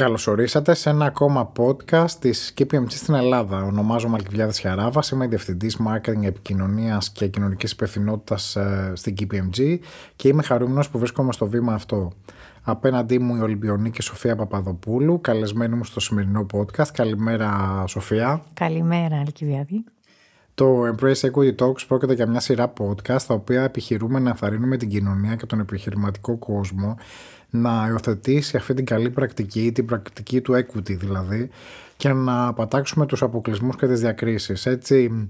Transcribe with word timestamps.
Καλώς 0.00 0.26
ορίσατε 0.26 0.74
σε 0.74 0.90
ένα 0.90 1.04
ακόμα 1.04 1.52
podcast 1.56 2.10
της 2.10 2.54
KPMG 2.58 2.90
στην 2.90 3.14
Ελλάδα. 3.14 3.62
Ονομάζομαι 3.62 4.16
Αλκιβιάδης 4.16 4.58
Χιαράβας, 4.58 5.10
είμαι 5.10 5.26
διευθυντής 5.26 5.78
marketing 5.86 6.22
επικοινωνίας 6.22 7.10
και 7.10 7.26
κοινωνικής 7.26 7.72
υπευθυνότητας 7.72 8.56
ε, 8.56 8.92
στην 8.94 9.14
KPMG 9.18 9.78
και 10.16 10.28
είμαι 10.28 10.42
χαρούμενος 10.42 10.88
που 10.90 10.98
βρίσκομαι 10.98 11.32
στο 11.32 11.46
βήμα 11.46 11.74
αυτό. 11.74 12.12
Απέναντί 12.62 13.18
μου 13.18 13.36
η 13.36 13.40
Ολυμπιονίκη 13.40 14.02
Σοφία 14.02 14.36
Παπαδοπούλου, 14.36 15.20
καλεσμένη 15.20 15.76
μου 15.76 15.84
στο 15.84 16.00
σημερινό 16.00 16.46
podcast. 16.52 16.88
Καλημέρα 16.92 17.84
Σοφία. 17.86 18.42
Καλημέρα 18.54 19.20
Αλκιβιάδη. 19.20 19.84
Το 20.54 20.82
Embrace 20.86 21.30
Equity 21.30 21.54
Talks 21.54 21.86
πρόκειται 21.88 22.14
για 22.14 22.26
μια 22.26 22.40
σειρά 22.40 22.72
podcast 22.78 23.22
τα 23.26 23.34
οποία 23.34 23.62
επιχειρούμε 23.62 24.18
να 24.18 24.30
ενθαρρύνουμε 24.30 24.76
την 24.76 24.88
κοινωνία 24.88 25.34
και 25.34 25.46
τον 25.46 25.60
επιχειρηματικό 25.60 26.36
κόσμο 26.36 26.96
να 27.50 27.86
υιοθετήσει 27.88 28.56
αυτή 28.56 28.74
την 28.74 28.84
καλή 28.84 29.10
πρακτική, 29.10 29.72
την 29.72 29.86
πρακτική 29.86 30.40
του 30.40 30.52
equity 30.52 30.96
δηλαδή, 30.96 31.48
και 31.96 32.12
να 32.12 32.52
πατάξουμε 32.52 33.06
τους 33.06 33.22
αποκλεισμούς 33.22 33.76
και 33.76 33.86
τις 33.86 34.00
διακρίσεις. 34.00 34.66
Έτσι, 34.66 35.28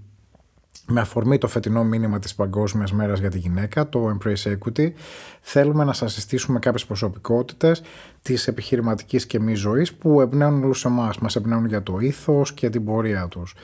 με 0.90 1.00
αφορμή 1.00 1.38
το 1.38 1.48
φετινό 1.48 1.84
μήνυμα 1.84 2.18
της 2.18 2.34
Παγκόσμιας 2.34 2.92
Μέρας 2.92 3.18
για 3.18 3.30
τη 3.30 3.38
Γυναίκα, 3.38 3.88
το 3.88 4.18
Embrace 4.18 4.52
Equity, 4.52 4.92
θέλουμε 5.40 5.84
να 5.84 5.92
σας 5.92 6.12
συστήσουμε 6.12 6.58
κάποιες 6.58 6.84
προσωπικότητες 6.84 7.82
της 8.22 8.48
επιχειρηματικής 8.48 9.26
και 9.26 9.40
μη 9.40 9.54
ζωής 9.54 9.94
που 9.94 10.20
εμπνέουν 10.20 10.64
όλους 10.64 10.84
εμάς, 10.84 11.18
μας 11.18 11.36
εμπνέουν 11.36 11.66
για 11.66 11.82
το 11.82 11.98
ήθος 11.98 12.52
και 12.52 12.70
την 12.70 12.84
πορεία 12.84 13.28
τους. 13.28 13.54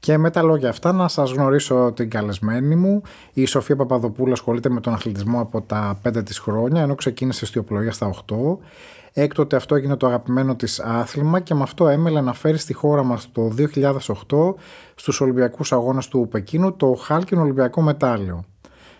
Και 0.00 0.18
με 0.18 0.30
τα 0.30 0.42
λόγια 0.42 0.68
αυτά 0.68 0.92
να 0.92 1.08
σας 1.08 1.32
γνωρίσω 1.32 1.92
την 1.96 2.10
καλεσμένη 2.10 2.76
μου. 2.76 3.02
Η 3.32 3.44
Σοφία 3.44 3.76
Παπαδοπούλου 3.76 4.32
ασχολείται 4.32 4.68
με 4.68 4.80
τον 4.80 4.92
αθλητισμό 4.92 5.40
από 5.40 5.62
τα 5.62 5.98
5 6.02 6.22
της 6.24 6.38
χρόνια, 6.38 6.82
ενώ 6.82 6.94
ξεκίνησε 6.94 7.46
στη 7.46 7.58
οπλογία 7.58 7.92
στα 7.92 8.06
8. 8.06 8.58
Έκτοτε 9.14 9.56
αυτό 9.56 9.74
έγινε 9.74 9.96
το 9.96 10.06
αγαπημένο 10.06 10.56
της 10.56 10.80
άθλημα 10.80 11.40
και 11.40 11.54
με 11.54 11.62
αυτό 11.62 11.88
έμελε 11.88 12.20
να 12.20 12.32
φέρει 12.32 12.58
στη 12.58 12.72
χώρα 12.72 13.02
μας 13.02 13.32
το 13.32 13.52
2008 13.56 14.54
στους 14.94 15.20
Ολυμπιακούς 15.20 15.72
Αγώνες 15.72 16.08
του 16.08 16.28
Πεκίνου 16.30 16.76
το 16.76 16.92
χάλκινο 16.92 17.42
Ολυμπιακό 17.42 17.82
μετάλλιο. 17.82 18.44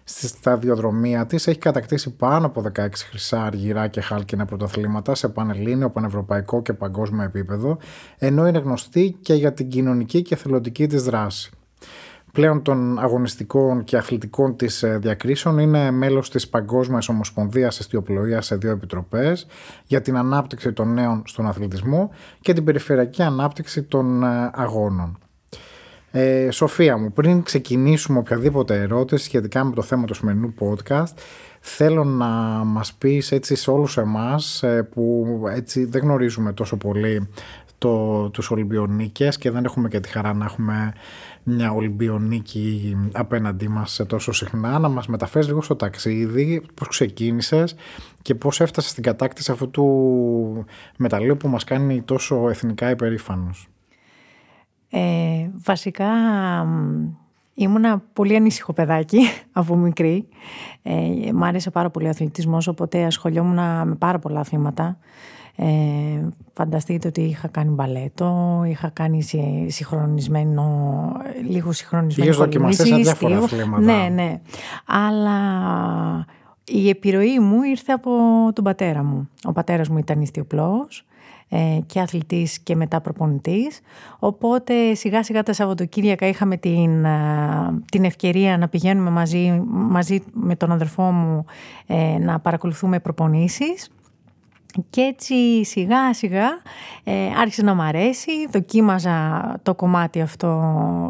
Στη 0.05 0.27
σταδιοδρομία 0.27 1.27
της 1.27 1.47
έχει 1.47 1.59
κατακτήσει 1.59 2.11
πάνω 2.11 2.47
από 2.47 2.63
16 2.75 2.89
χρυσά, 3.09 3.43
αργυρά 3.43 3.87
και 3.87 4.01
χάλκινα 4.01 4.45
πρωτοθλήματα 4.45 5.15
σε 5.15 5.29
πανελλήνιο, 5.29 5.91
πανευρωπαϊκό 5.91 6.63
και 6.63 6.73
παγκόσμιο 6.73 7.23
επίπεδο, 7.25 7.79
ενώ 8.19 8.47
είναι 8.47 8.59
γνωστή 8.59 9.17
και 9.23 9.35
για 9.35 9.53
την 9.53 9.69
κοινωνική 9.69 10.23
και 10.23 10.37
θελοντική 10.37 10.87
της 10.87 11.03
δράση 11.03 11.51
πλέον 12.33 12.63
των 12.63 12.99
αγωνιστικών 12.99 13.85
και 13.85 13.97
αθλητικών 13.97 14.57
της 14.57 14.83
ε, 14.83 14.99
διακρίσεων 14.99 15.59
είναι 15.59 15.91
μέλος 15.91 16.31
της 16.31 16.49
Παγκόσμιας 16.49 17.09
Ομοσπονδίας 17.09 17.79
Εστιοπλοείας 17.79 18.47
σε 18.47 18.57
δύο 18.57 18.71
επιτροπές 18.71 19.47
για 19.87 20.01
την 20.01 20.17
ανάπτυξη 20.17 20.73
των 20.73 20.93
νέων 20.93 21.23
στον 21.27 21.47
αθλητισμό 21.47 22.11
και 22.41 22.53
την 22.53 22.65
περιφερειακή 22.65 23.23
ανάπτυξη 23.23 23.83
των 23.83 24.23
ε, 24.23 24.51
αγώνων. 24.55 25.19
Ε, 26.11 26.51
Σοφία 26.51 26.97
μου, 26.97 27.13
πριν 27.13 27.43
ξεκινήσουμε 27.43 28.19
οποιαδήποτε 28.19 28.81
ερώτηση 28.81 29.25
σχετικά 29.25 29.65
με 29.65 29.75
το 29.75 29.83
θέμα 29.83 30.05
του 30.05 30.15
σημερινού 30.15 30.55
podcast, 30.61 31.15
θέλω 31.61 32.05
να 32.05 32.27
μας 32.65 32.93
πεις 32.93 33.33
έτσι 33.33 33.55
σε 33.55 33.71
όλους 33.71 33.97
εμάς 33.97 34.63
ε, 34.63 34.83
που 34.83 35.27
έτσι 35.55 35.85
δεν 35.85 36.03
γνωρίζουμε 36.03 36.53
τόσο 36.53 36.77
πολύ 36.77 37.29
το, 37.79 38.31
τους 38.31 38.51
Ολυμπιονίκες 38.51 39.39
και 39.39 39.51
δεν 39.51 39.65
έχουμε 39.65 39.89
και 39.89 40.01
τη 40.01 40.09
χαρά 40.09 40.35
να 40.35 40.45
έχουμε 40.45 40.93
μια 41.45 41.73
Ολυμπιονίκη 41.73 42.97
απέναντί 43.13 43.69
μας 43.69 44.01
τόσο 44.07 44.33
συχνά 44.33 44.79
να 44.79 44.89
μας 44.89 45.07
μεταφέρεις 45.07 45.49
λίγο 45.49 45.63
στο 45.63 45.77
ταξίδι 45.77 46.63
πώς 46.75 46.89
ξεκίνησες 46.89 47.75
και 48.23 48.35
πώς 48.35 48.61
έφτασες 48.61 48.91
στην 48.91 49.03
κατάκτηση 49.03 49.51
αυτού 49.53 49.71
του 49.71 50.65
μεταλλείου 50.97 51.37
που 51.37 51.49
μας 51.49 51.65
κάνει 51.65 52.03
τόσο 52.03 52.49
εθνικά 52.49 52.91
υπερήφανος. 52.91 53.69
Ε, 54.91 55.51
βασικά 55.65 56.09
ήμουνα 57.55 58.03
πολύ 58.13 58.37
ανήσυχο 58.37 58.73
παιδάκι 58.73 59.21
από 59.53 59.77
μικρή. 59.77 60.29
Ε, 60.83 61.33
μ' 61.33 61.45
άρεσε 61.45 61.71
πάρα 61.71 61.91
πολύ 61.91 62.07
ο 62.07 62.11
αθλητισμός, 62.11 62.67
οπότε 62.67 63.05
ασχολιόμουν 63.05 63.89
με 63.89 63.95
πάρα 63.99 64.19
πολλά 64.19 64.41
αθλήματα. 64.41 64.99
Ε, 65.57 65.65
φανταστείτε 66.53 67.09
ότι 67.09 67.21
είχα 67.21 67.49
κάνει 67.49 67.71
μπαλέτο, 67.71 68.63
είχα 68.67 68.89
κάνει 68.89 69.23
συγχρονισμένο, 69.67 70.65
λίγο 71.49 71.73
συγχρονισμένο 71.73 72.31
Είχες 72.31 72.41
δοκιμαστεί 72.41 72.87
σε 72.87 72.95
διάφορα 72.95 73.39
αθλήματα. 73.39 73.83
Ναι, 73.83 74.09
ναι. 74.09 74.41
Αλλά 74.87 75.37
η 76.65 76.89
επιρροή 76.89 77.39
μου 77.39 77.63
ήρθε 77.63 77.93
από 77.93 78.11
τον 78.53 78.65
πατέρα 78.65 79.03
μου. 79.03 79.29
Ο 79.45 79.53
πατέρας 79.53 79.89
μου 79.89 79.99
ήταν 79.99 80.21
ιστιοπλός 80.21 81.07
ε, 81.49 81.79
και 81.87 82.01
αθλητής 82.01 82.59
και 82.59 82.77
μετά 82.77 83.01
προπονητής. 83.01 83.81
Οπότε 84.19 84.95
σιγά 84.95 85.23
σιγά 85.23 85.43
τα 85.43 85.53
Σαββατοκύριακα 85.53 86.27
είχαμε 86.27 86.57
την, 86.57 87.05
ε, 87.05 87.11
την 87.91 88.05
ευκαιρία 88.05 88.59
να 88.59 88.69
πηγαίνουμε 88.69 89.11
μαζί, 89.11 89.63
μαζί 89.71 90.23
με 90.33 90.57
τον 90.57 90.73
αδερφό 90.73 91.03
μου 91.03 91.45
ε, 91.87 92.19
να 92.19 92.41
παρακολουθούμε 92.41 93.01
προπονήσεις. 93.01 93.91
Και 94.91 95.01
έτσι 95.01 95.65
σιγά 95.65 96.15
σιγά 96.15 96.49
ε, 97.05 97.13
άρχισε 97.41 97.63
να 97.63 97.75
μ' 97.75 97.81
αρέσει, 97.81 98.31
δοκίμαζα 98.51 99.57
το 99.63 99.75
κομμάτι 99.75 100.21
αυτό, 100.21 100.63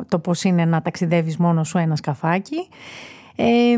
το 0.09 0.19
πώς 0.19 0.43
είναι 0.43 0.65
να 0.65 0.83
ταξιδεύεις 0.83 1.37
μόνος 1.37 1.69
σου 1.69 1.79
ένα 1.79 1.97
σκαφάκι. 1.97 2.69
Ε, 3.37 3.77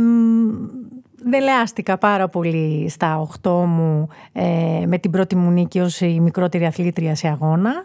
δελεάστηκα 1.24 1.98
πάρα 1.98 2.28
πολύ 2.28 2.88
στα 2.88 3.28
8 3.42 3.50
μου 3.50 4.08
ε, 4.32 4.86
με 4.86 4.98
την 4.98 5.10
πρώτη 5.10 5.36
μου 5.36 5.50
νίκη 5.50 5.80
ως 5.80 6.00
η 6.00 6.20
μικρότερη 6.20 6.66
αθλήτρια 6.66 7.14
σε 7.14 7.28
αγώνα. 7.28 7.84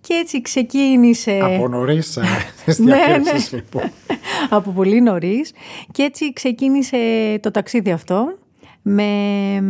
Και 0.00 0.14
έτσι 0.14 0.42
ξεκίνησε... 0.42 1.38
Από 1.42 1.68
νωρίς 1.68 2.16
ε, 2.16 2.22
ναι, 2.78 2.94
ναι. 2.94 3.32
λοιπόν. 3.52 3.82
Από 4.50 4.70
πολύ 4.70 5.00
νωρίς. 5.00 5.52
Και 5.92 6.02
έτσι 6.02 6.32
ξεκίνησε 6.32 6.98
το 7.40 7.50
ταξίδι 7.50 7.90
αυτό 7.90 8.34
με, 8.82 9.60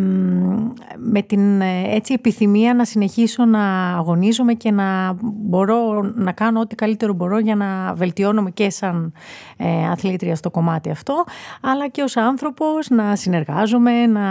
με 0.97 1.23
την 1.23 1.61
έτσι 1.87 2.13
επιθυμία 2.13 2.75
να 2.75 2.85
συνεχίσω 2.85 3.45
να 3.45 3.91
αγωνίζομαι 3.97 4.55
και 4.55 4.71
να 4.71 5.17
μπορώ 5.23 6.13
να 6.15 6.33
κάνω 6.33 6.61
ό,τι 6.61 6.75
καλύτερο 6.75 7.13
μπορώ 7.13 7.39
για 7.39 7.57
να 7.57 7.95
βελτιώνομαι 7.95 8.51
και 8.51 8.71
σαν 8.71 9.13
ε, 9.57 9.89
αθλήτρια 9.89 10.37
στο 10.37 10.51
κομμάτι 10.51 10.91
αυτό 10.91 11.25
αλλά 11.61 11.89
και 11.89 12.03
ως 12.03 12.17
άνθρωπος 12.17 12.89
να 12.89 13.17
συνεργάζομαι, 13.17 14.07
να 14.07 14.25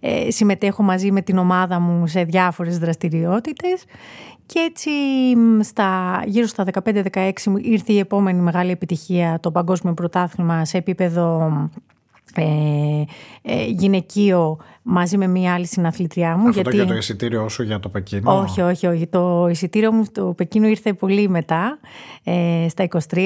ε, 0.00 0.30
συμμετέχω 0.30 0.82
μαζί 0.82 1.12
με 1.12 1.20
την 1.20 1.38
ομάδα 1.38 1.80
μου 1.80 2.06
σε 2.06 2.22
διάφορες 2.22 2.78
δραστηριότητες. 2.78 3.84
Και 4.46 4.58
έτσι 4.58 4.90
στα, 5.60 6.22
γύρω 6.26 6.46
στα 6.46 6.64
15-16 6.84 7.30
ήρθε 7.60 7.92
η 7.92 7.98
επόμενη 7.98 8.40
μεγάλη 8.40 8.70
επιτυχία 8.70 9.38
το 9.40 9.50
Παγκόσμιο 9.50 9.94
Πρωτάθλημα 9.94 10.64
σε 10.64 10.76
επίπεδο 10.76 11.52
ε, 12.34 12.44
ε, 13.42 13.64
γυναικείο 13.64 14.58
μαζί 14.82 15.16
με 15.16 15.26
μία 15.26 15.54
άλλη 15.54 15.66
συναθλητριά 15.66 16.36
μου. 16.36 16.48
Αυτό 16.48 16.60
γιατί... 16.60 16.76
για 16.76 16.86
το 16.86 16.94
εισιτήριο 16.94 17.44
όσο 17.44 17.62
για 17.62 17.80
το 17.80 17.88
Πεκίνο. 17.88 18.40
Όχι, 18.40 18.60
όχι, 18.60 18.86
όχι. 18.86 19.06
Το 19.06 19.46
εισιτήριο 19.50 19.92
μου 19.92 20.04
στο 20.04 20.34
Πεκίνο 20.36 20.66
ήρθε 20.66 20.92
πολύ 20.92 21.28
μετά, 21.28 21.78
ε, 22.24 22.66
στα 22.68 22.88
23. 22.88 23.18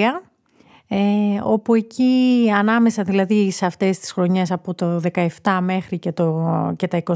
Ε, 0.90 0.96
όπου 1.42 1.74
εκεί 1.74 2.44
ανάμεσα 2.56 3.02
δηλαδή 3.02 3.50
σε 3.50 3.66
αυτές 3.66 3.98
τις 3.98 4.12
χρονιές 4.12 4.50
από 4.50 4.74
το 4.74 5.00
17 5.42 5.58
μέχρι 5.62 5.98
και, 5.98 6.12
το, 6.12 6.48
και 6.76 6.88
τα 6.88 7.02
23 7.04 7.14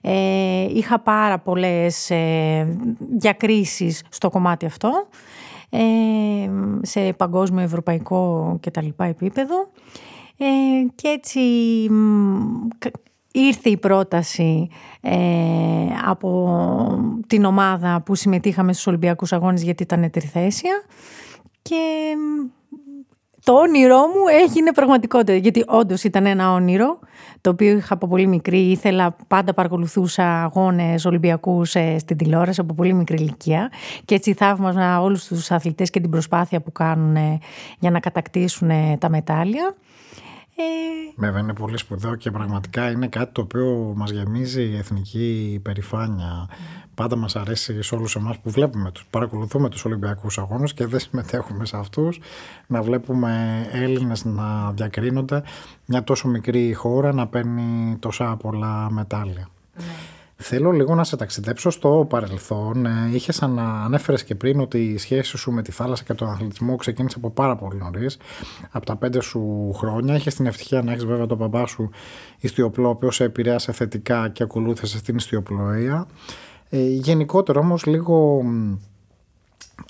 ε, 0.00 0.66
είχα 0.74 1.00
πάρα 1.00 1.38
πολλές 1.38 2.10
ε, 2.10 2.76
διακρίσεις 3.18 4.02
στο 4.08 4.30
κομμάτι 4.30 4.66
αυτό 4.66 5.06
ε, 5.70 5.80
σε 6.82 7.12
παγκόσμιο, 7.12 7.62
ευρωπαϊκό 7.62 8.56
και 8.60 8.70
τα 8.70 8.82
λοιπά 8.82 9.04
επίπεδο 9.04 9.68
ε, 10.36 10.46
και 10.94 11.08
έτσι 11.08 11.40
ήρθε 13.32 13.70
η 13.70 13.76
πρόταση 13.76 14.68
ε, 15.00 15.16
από 16.06 17.24
την 17.26 17.44
ομάδα 17.44 18.02
που 18.04 18.14
συμμετείχαμε 18.14 18.72
στους 18.72 18.86
Ολυμπιακούς 18.86 19.32
Αγώνες 19.32 19.62
γιατί 19.62 19.82
ήταν 19.82 20.10
τριθέσια 20.10 20.82
και 21.62 21.76
το 23.44 23.52
όνειρό 23.52 23.98
μου 23.98 24.42
έγινε 24.42 24.72
πραγματικότητα 24.72 25.34
γιατί 25.34 25.64
όντως 25.66 26.04
ήταν 26.04 26.26
ένα 26.26 26.52
όνειρο 26.52 26.98
το 27.40 27.50
οποίο 27.50 27.76
είχα 27.76 27.94
από 27.94 28.06
πολύ 28.06 28.26
μικρή 28.26 28.70
ήθελα 28.70 29.16
πάντα 29.26 29.54
παρακολουθούσα 29.54 30.42
αγώνες 30.42 31.04
Ολυμπιακούς 31.04 31.74
ε, 31.74 31.98
στην 31.98 32.16
τηλεόραση 32.16 32.60
από 32.60 32.74
πολύ 32.74 32.92
μικρή 32.92 33.16
ηλικία 33.16 33.70
και 34.04 34.14
έτσι 34.14 34.32
θαύμαζα 34.34 35.00
όλους 35.00 35.26
τους 35.26 35.50
αθλητές 35.50 35.90
και 35.90 36.00
την 36.00 36.10
προσπάθεια 36.10 36.60
που 36.60 36.72
κάνουν 36.72 37.40
για 37.78 37.90
να 37.90 38.00
κατακτήσουν 38.00 38.70
τα 38.98 39.10
μετάλλια 39.10 39.74
ε... 40.56 40.62
Βέβαια 41.16 41.40
είναι 41.40 41.54
πολύ 41.54 41.78
σπουδαίο 41.78 42.14
και 42.14 42.30
πραγματικά 42.30 42.90
είναι 42.90 43.08
κάτι 43.08 43.32
το 43.32 43.40
οποίο 43.40 43.92
μας 43.96 44.10
γεμίζει 44.10 44.62
η 44.62 44.76
εθνική 44.76 45.50
υπερηφάνεια. 45.54 46.48
Πάντα 46.94 47.16
μας 47.16 47.36
αρέσει 47.36 47.82
σε 47.82 47.94
όλους 47.94 48.16
εμάς 48.16 48.38
που 48.38 48.50
βλέπουμε, 48.50 48.90
τους, 48.90 49.06
παρακολουθούμε 49.10 49.68
τους 49.68 49.84
Ολυμπιακούς 49.84 50.38
Αγώνες 50.38 50.74
και 50.74 50.86
δεν 50.86 51.00
συμμετέχουμε 51.00 51.64
σε 51.66 51.76
αυτούς, 51.76 52.20
να 52.66 52.82
βλέπουμε 52.82 53.62
Έλληνες 53.72 54.24
να 54.24 54.72
διακρίνονται, 54.72 55.42
μια 55.86 56.04
τόσο 56.04 56.28
μικρή 56.28 56.72
χώρα 56.72 57.12
να 57.12 57.26
παίρνει 57.26 57.96
τόσα 58.00 58.36
πολλά 58.36 58.90
μετάλλια. 58.90 59.48
Ναι. 59.76 59.84
Θέλω 60.44 60.70
λίγο 60.70 60.94
να 60.94 61.04
σε 61.04 61.16
ταξιδέψω 61.16 61.70
στο 61.70 62.06
παρελθόν. 62.08 62.86
Ε, 62.86 62.90
Είχες 63.12 63.42
ανέφερες 63.84 64.24
και 64.24 64.34
πριν 64.34 64.60
ότι 64.60 64.78
η 64.78 64.98
σχέση 64.98 65.36
σου 65.36 65.52
με 65.52 65.62
τη 65.62 65.72
θάλασσα 65.72 66.04
και 66.04 66.14
τον 66.14 66.28
αθλητισμό 66.28 66.76
ξεκίνησε 66.76 67.16
από 67.18 67.30
πάρα 67.30 67.56
πολύ 67.56 67.76
νωρίς. 67.76 68.18
Από 68.70 68.86
τα 68.86 68.96
πέντε 68.96 69.20
σου 69.20 69.72
χρόνια. 69.72 70.14
Είχες 70.14 70.34
την 70.34 70.46
ευτυχία 70.46 70.82
να 70.82 70.92
έχεις 70.92 71.04
βέβαια 71.04 71.26
τον 71.26 71.36
μπαμπά 71.36 71.66
σου 71.66 71.90
ιστιοπλό, 72.40 72.86
ο 72.86 72.90
οποίος 72.90 73.14
σε 73.14 73.24
επηρέασε 73.24 73.72
θετικά 73.72 74.28
και 74.28 74.42
ακολούθησε 74.42 74.98
στην 74.98 75.16
ιστιοπλοεία. 75.16 76.06
Ε, 76.68 76.78
γενικότερα 76.88 77.60
όμως 77.60 77.86
λίγο 77.86 78.42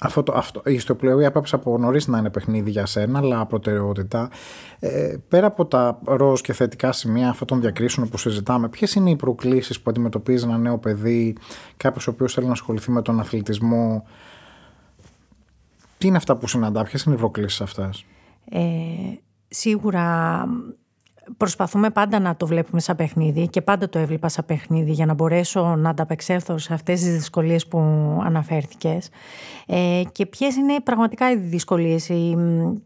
αυτό, 0.01 0.23
το, 0.23 0.33
αυτό, 0.37 0.63
η 0.65 0.73
ιστοπλοεία 0.73 1.27
έπαψε 1.27 1.55
από 1.55 1.79
νωρίς 1.79 2.07
να 2.07 2.19
είναι 2.19 2.31
παιχνίδι 2.31 2.71
για 2.71 2.87
σένα, 2.87 3.19
αλλά 3.19 3.47
προτεραιότητα. 3.47 4.31
Ε, 4.79 5.17
πέρα 5.29 5.47
από 5.47 5.67
τα 5.67 5.99
ροζ 6.05 6.41
και 6.41 6.53
θετικά 6.53 6.93
σημεία 6.93 7.29
αυτών 7.29 7.47
των 7.47 7.61
διακρίσεων 7.61 8.09
που 8.09 8.19
συζητάμε, 8.19 8.69
ποιες 8.69 8.95
είναι 8.95 9.11
οι 9.11 9.17
προκλήσεις 9.17 9.81
που 9.81 9.91
αντιμετωπίζει 9.91 10.45
ένα 10.45 10.59
νέο 10.59 10.79
παιδί, 10.79 11.37
κάποιος 11.77 12.07
ο 12.07 12.11
οποίος 12.11 12.35
θέλει 12.35 12.47
να 12.47 12.53
ασχοληθεί 12.53 12.91
με 12.91 13.03
τον 13.03 13.21
αθλητισμό; 13.21 14.07
Τι 15.99 16.07
είναι 16.07 16.17
αυτά 16.17 16.37
που 16.37 16.47
συναντά, 16.47 16.83
ποιες 16.83 17.03
είναι 17.03 17.15
οι 17.15 17.19
προκλήσεις 17.19 17.61
αυτές; 17.61 18.05
Ε, 18.51 18.61
σίγουρα 19.49 20.45
Προσπαθούμε 21.37 21.91
πάντα 21.91 22.19
να 22.19 22.37
το 22.37 22.47
βλέπουμε 22.47 22.81
σαν 22.81 22.97
παιχνίδι 22.97 23.49
και 23.49 23.63
πάντα 23.63 23.89
το 23.89 23.99
έβλεπα 23.99 24.29
σαν 24.29 24.45
παιχνίδι 24.45 24.93
για 24.93 25.07
να 25.07 25.15
μπορέσω 25.15 25.77
να 25.77 25.91
ανταπεξέλθω 25.91 26.59
σε 26.59 26.75
αυτές 26.75 27.01
τις 27.01 27.17
δυσκολίες 27.17 27.67
που 27.67 27.79
αναφέρθηκες. 28.25 29.09
Ε, 29.67 30.03
και 30.13 30.27
ποιες 30.27 30.57
είναι 30.57 30.81
πραγματικά 30.81 31.31
οι 31.31 31.37
δυσκολίες. 31.37 32.11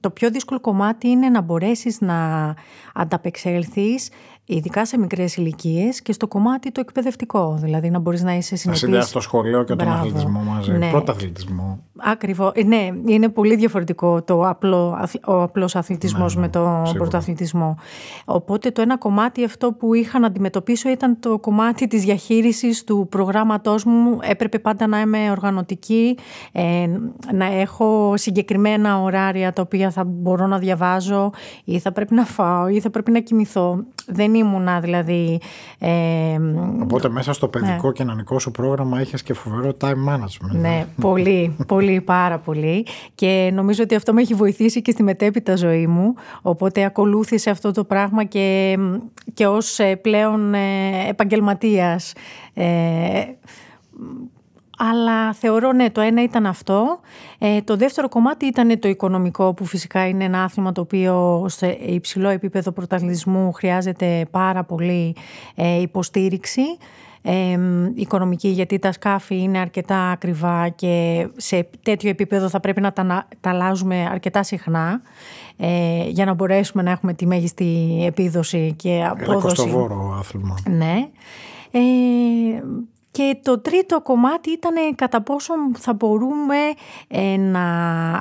Το 0.00 0.10
πιο 0.10 0.31
δύσκολο 0.31 0.60
κομμάτι 0.60 1.08
είναι 1.08 1.28
να 1.28 1.40
μπορέσεις 1.40 2.00
να 2.00 2.54
ανταπεξέλθεις 2.94 4.10
ειδικά 4.46 4.87
σε 4.87 4.98
μικρές 4.98 5.37
ηλικίες 5.37 6.02
και 6.02 6.12
στο 6.12 6.28
κομμάτι 6.28 6.72
το 6.72 6.81
εκπαιδευτικό. 6.81 7.58
Δηλαδή 7.62 7.90
να 7.90 7.98
μπορείς 7.98 8.22
να 8.22 8.32
είσαι 8.32 8.56
συνεπής. 8.56 8.66
Να 8.66 8.75
συνδυάσεις 8.75 9.12
το 9.12 9.20
σχολείο 9.20 9.64
και 9.64 9.75
τον 9.75 9.88
αθλητισμό 9.88 10.40
μαζί. 10.40 10.72
Ναι. 10.72 10.90
Πρώτο 10.90 11.12
αθλητισμό. 11.12 11.81
Ακριβώς. 11.96 12.52
Ε, 12.54 12.62
ναι, 12.62 12.88
είναι 13.06 13.28
πολύ 13.28 13.56
διαφορετικό 13.56 14.22
το 14.22 14.48
απλό, 14.48 15.08
ο 15.26 15.43
απλός 15.43 15.76
αθλητισμός 15.76 16.34
ναι, 16.34 16.40
με 16.40 16.48
τον 16.48 16.82
ναι, 16.82 16.93
πρωτοαθλητισμό. 16.93 17.76
Οπότε 18.37 18.71
το 18.71 18.81
ένα 18.83 18.97
κομμάτι 18.99 19.44
αυτό 19.44 19.73
που 19.73 19.94
είχα 19.94 20.19
να 20.19 20.27
αντιμετωπίσω 20.27 20.88
ήταν 20.88 21.21
το 21.21 21.38
κομμάτι 21.38 21.87
της 21.87 22.03
διαχείρισης 22.03 22.85
του 22.85 23.06
προγράμματός 23.11 23.85
μου. 23.85 24.19
Έπρεπε 24.23 24.59
πάντα 24.59 24.87
να 24.87 25.00
είμαι 25.00 25.31
οργανωτική, 25.31 26.19
ε, 26.53 26.87
να 27.33 27.44
έχω 27.44 28.15
συγκεκριμένα 28.17 29.03
ωράρια 29.03 29.53
τα 29.53 29.62
οποία 29.62 29.91
θα 29.91 30.05
μπορώ 30.05 30.47
να 30.47 30.59
διαβάζω 30.59 31.31
ή 31.65 31.79
θα 31.79 31.93
πρέπει 31.93 32.15
να 32.15 32.25
φάω 32.25 32.69
ή 32.69 32.81
θα 32.81 32.91
πρέπει 32.91 33.11
να 33.11 33.21
κοιμηθώ. 33.21 33.85
Δεν 34.06 34.35
ήμουνα 34.35 34.81
δηλαδή... 34.81 35.41
Ε, 35.79 36.39
Οπότε 36.82 37.09
μέσα 37.09 37.32
στο 37.32 37.49
παιδικό 37.49 37.87
ναι. 37.87 37.93
και 37.93 38.05
κοινωνικό 38.06 38.39
σου 38.39 38.50
πρόγραμμα 38.50 39.00
είχες 39.00 39.23
και 39.23 39.35
φοβερό 39.35 39.73
time 39.81 39.87
management. 39.87 40.61
Ναι, 40.61 40.87
πολύ, 41.00 41.56
πολύ, 41.67 42.00
πάρα 42.00 42.39
πολύ. 42.39 42.87
Και 43.15 43.50
νομίζω 43.55 43.82
ότι 43.82 43.94
αυτό 43.94 44.12
με 44.12 44.21
έχει 44.21 44.35
βοηθήσει 44.35 44.82
και 44.82 44.91
στη 44.91 45.03
μετέπειτα 45.03 45.56
ζωή 45.56 45.87
μου. 45.87 46.15
Οπότε 46.43 46.85
ακολούθησε 46.85 47.50
αυτό 47.50 47.71
το 47.71 47.85
πράγμα 47.85 48.16
και, 48.25 48.79
και 49.35 49.47
ως 49.47 49.79
ε, 49.79 49.97
πλέον 49.97 50.55
ε, 50.55 51.09
επαγγελματίας. 51.09 52.13
Ε, 52.55 53.25
αλλά 54.79 55.33
θεωρώ 55.33 55.73
ναι, 55.73 55.91
το 55.91 56.01
ένα 56.01 56.23
ήταν 56.23 56.47
αυτό. 56.47 57.01
Ε, 57.39 57.61
το 57.61 57.77
δεύτερο 57.77 58.09
κομμάτι 58.09 58.47
ήταν 58.47 58.79
το 58.79 58.89
οικονομικό 58.89 59.55
που 59.55 59.65
φυσικά 59.65 60.09
είναι 60.09 60.25
ένα 60.25 60.43
άθλημα 60.43 60.73
το 60.73 60.81
οποίο 60.81 61.47
σε 61.49 61.67
υψηλό 61.67 62.29
επίπεδο 62.29 62.73
πρωταθλητισμού 62.73 63.53
χρειάζεται 63.53 64.27
πάρα 64.31 64.65
πολύ 64.65 65.17
ε, 65.55 65.81
υποστήριξη. 65.81 66.63
Ε, 67.28 67.58
οικονομική 67.94 68.49
γιατί 68.49 68.78
τα 68.78 68.93
σκάφη 68.93 69.38
είναι 69.38 69.58
αρκετά 69.58 70.11
ακριβά 70.11 70.69
και 70.69 71.26
σε 71.37 71.69
τέτοιο 71.82 72.11
επίπεδο 72.11 72.49
θα 72.49 72.61
πρέπει 72.61 72.81
να 72.81 72.93
τα, 72.93 73.28
τα 73.40 73.50
αλλάζουμε 73.50 74.08
αρκετά 74.11 74.43
συχνά 74.43 75.00
ε, 75.56 76.08
για 76.08 76.25
να 76.25 76.34
μπορέσουμε 76.34 76.82
να 76.82 76.90
έχουμε 76.90 77.14
τη 77.14 77.26
μέγιστη 77.26 78.02
επίδοση 78.06 78.75
και 78.76 79.05
απόδοση. 79.11 79.69
Είναι 79.69 79.87
άθλημα. 80.19 80.55
Ναι. 80.70 81.08
Ε, 81.70 81.81
και 83.17 83.39
το 83.43 83.59
τρίτο 83.59 84.01
κομμάτι 84.01 84.51
ήταν 84.51 84.95
κατά 84.95 85.23
πόσο 85.23 85.55
θα 85.79 85.93
μπορούμε 85.93 86.57
ε, 87.09 87.37
να 87.37 87.63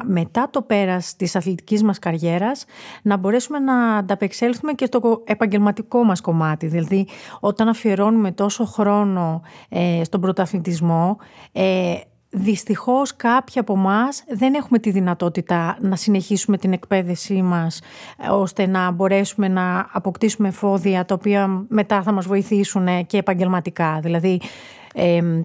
μετά 0.05 0.47
το 0.51 0.61
πέρας 0.61 1.15
της 1.15 1.35
αθλητικής 1.35 1.83
μας 1.83 1.99
καριέρας 1.99 2.65
να 3.01 3.17
μπορέσουμε 3.17 3.59
να 3.59 3.95
ανταπεξέλθουμε 3.95 4.73
και 4.73 4.85
στο 4.85 5.21
επαγγελματικό 5.25 6.03
μας 6.03 6.21
κομμάτι. 6.21 6.67
Δηλαδή 6.67 7.07
όταν 7.39 7.67
αφιερώνουμε 7.67 8.31
τόσο 8.31 8.65
χρόνο 8.65 9.41
ε, 9.69 10.01
στον 10.03 10.21
πρωταθλητισμό 10.21 11.17
ε, 11.51 11.93
Δυστυχώς 12.37 13.15
κάποιοι 13.15 13.59
από 13.59 13.73
εμάς 13.73 14.23
δεν 14.27 14.53
έχουμε 14.53 14.79
τη 14.79 14.91
δυνατότητα 14.91 15.77
να 15.81 15.95
συνεχίσουμε 15.95 16.57
την 16.57 16.73
εκπαίδευσή 16.73 17.41
μας 17.41 17.81
ώστε 18.29 18.67
να 18.67 18.91
μπορέσουμε 18.91 19.47
να 19.47 19.87
αποκτήσουμε 19.91 20.51
φόδια 20.51 21.05
τα 21.05 21.15
οποία 21.15 21.65
μετά 21.67 22.01
θα 22.03 22.11
μας 22.11 22.25
βοηθήσουν 22.25 23.05
και 23.05 23.17
επαγγελματικά. 23.17 23.99
Δηλαδή 24.01 24.41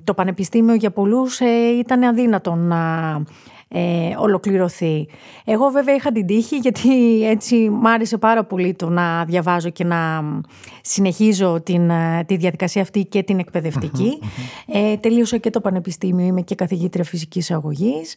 το 0.05 0.15
πανεπιστήμιο 0.15 0.75
για 0.75 0.91
πολλούς 0.91 1.41
ε, 1.41 1.79
ήταν 1.79 2.03
αδύνατο 2.03 2.55
να 2.55 3.23
ε, 3.73 4.15
ολοκληρωθεί. 4.19 5.09
Εγώ 5.45 5.69
βέβαια 5.69 5.95
είχα 5.95 6.13
την 6.13 6.27
τύχη 6.27 6.57
γιατί 6.57 7.25
έτσι 7.29 7.69
μ' 7.71 7.87
άρεσε 7.87 8.19
πάρα 8.19 8.45
πολύ 8.45 8.75
το 8.75 8.89
να 8.89 9.25
διαβάζω 9.25 9.71
και 9.71 9.85
να 9.85 10.23
συνεχίζω 10.83 11.61
την, 11.61 11.91
ε, 11.91 12.25
τη 12.27 12.37
διαδικασία 12.37 12.83
αυτή 12.83 13.05
και 13.05 13.23
την 13.23 13.39
εκπαιδευτικη 13.39 14.19
Ε, 14.67 14.97
τελείωσα 14.97 15.37
και 15.37 15.51
το 15.51 15.61
πανεπιστήμιο, 15.61 16.27
είμαι 16.27 16.41
και 16.41 16.55
καθηγήτρια 16.55 17.05
φυσικής 17.05 17.51
αγωγής. 17.51 18.15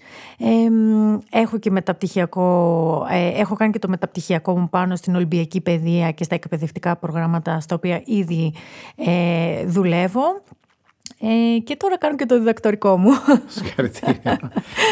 έχω 1.32 1.58
και 1.58 1.72
μεταπτυχιακό, 1.72 3.08
ε, 3.12 3.40
έχω 3.40 3.56
κάνει 3.56 3.72
και 3.72 3.80
το 3.80 3.88
μεταπτυχιακό 3.88 4.60
μου 4.60 4.70
πάνω 4.70 4.96
στην 4.96 5.16
Ολυμπιακή 5.16 5.62
Παιδεία 5.62 6.12
και 6.12 6.24
στα 6.24 6.36
εκπαιδευτικά 6.36 6.96
προγράμματα 6.96 7.60
στα 7.60 7.76
οποία 7.76 8.02
ήδη 8.06 8.54
ε, 8.96 9.66
δουλεύω. 9.66 10.22
Ε, 11.20 11.60
και 11.60 11.76
τώρα 11.76 11.98
κάνω 11.98 12.16
και 12.16 12.26
το 12.26 12.38
διδακτορικό 12.38 12.98
μου. 12.98 13.10
Συγχαρητήρια. 13.56 14.40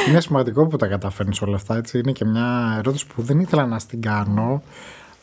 είναι 0.10 0.22
σημαντικό 0.22 0.68
που 0.68 0.78
τα 0.78 0.88
καταφέρνεις 0.88 1.42
όλα 1.42 1.56
αυτά. 1.56 1.76
Έτσι. 1.76 2.00
Είναι 2.00 2.12
και 2.12 2.26
μια 2.26 2.76
ερώτηση 2.78 3.08
που 3.08 3.22
δεν 3.22 3.40
ήθελα 3.40 3.66
να 3.66 3.78
την 3.78 4.02
κάνω. 4.02 4.62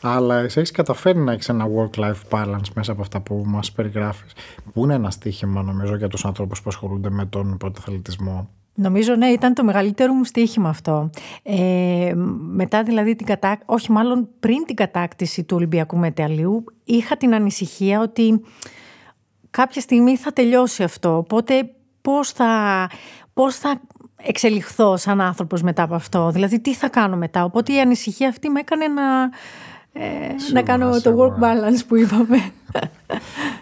Αλλά 0.01 0.39
εσύ 0.39 0.59
έχεις 0.59 0.71
καταφέρει 0.71 1.19
να 1.19 1.31
έχεις 1.31 1.49
ένα 1.49 1.65
work-life 1.65 2.21
balance 2.29 2.67
μέσα 2.73 2.91
από 2.91 3.01
αυτά 3.01 3.21
που 3.21 3.43
μας 3.45 3.71
περιγράφεις. 3.71 4.33
Που 4.73 4.83
είναι 4.83 4.93
ένα 4.93 5.11
στίχημα, 5.11 5.61
νομίζω, 5.61 5.95
για 5.95 6.07
τους 6.07 6.25
ανθρώπους 6.25 6.61
που 6.61 6.69
ασχολούνται 6.69 7.09
με 7.09 7.25
τον 7.25 7.57
πρωτοθελητισμό. 7.57 8.49
Νομίζω 8.73 9.15
ναι, 9.15 9.27
ήταν 9.27 9.53
το 9.53 9.63
μεγαλύτερο 9.63 10.13
μου 10.13 10.23
στοίχημα 10.23 10.69
αυτό. 10.69 11.09
Ε, 11.43 12.13
μετά 12.49 12.83
δηλαδή 12.83 13.15
την 13.15 13.25
κατάκτηση, 13.25 13.65
όχι 13.65 13.91
μάλλον 13.91 14.27
πριν 14.39 14.63
την 14.65 14.75
κατάκτηση 14.75 15.43
του 15.43 15.55
Ολυμπιακού 15.55 15.97
Μεταλλίου, 15.97 16.63
είχα 16.83 17.17
την 17.17 17.33
ανησυχία 17.33 18.01
ότι 18.01 18.41
κάποια 19.51 19.81
στιγμή 19.81 20.17
θα 20.17 20.33
τελειώσει 20.33 20.83
αυτό. 20.83 21.17
Οπότε 21.17 21.69
πώς 22.01 22.31
θα, 22.31 22.89
πώς 23.33 23.55
θα 23.55 23.81
εξελιχθώ 24.23 24.97
σαν 24.97 25.21
άνθρωπος 25.21 25.61
μετά 25.61 25.83
από 25.83 25.95
αυτό; 25.95 26.29
Δηλαδή 26.31 26.59
τι 26.59 26.73
θα 26.73 26.89
κάνω 26.89 27.15
μετά; 27.15 27.43
Οπότε 27.43 27.73
η 27.73 27.79
ανησυχία 27.79 28.27
αυτή 28.29 28.49
με 28.49 28.59
έκανε 28.59 28.87
να, 28.87 29.23
ε, 29.93 30.35
να 30.51 30.61
κάνω 30.61 31.01
το 31.01 31.15
work 31.19 31.43
balance 31.43 31.85
που 31.87 31.95
είπαμε. 31.95 32.51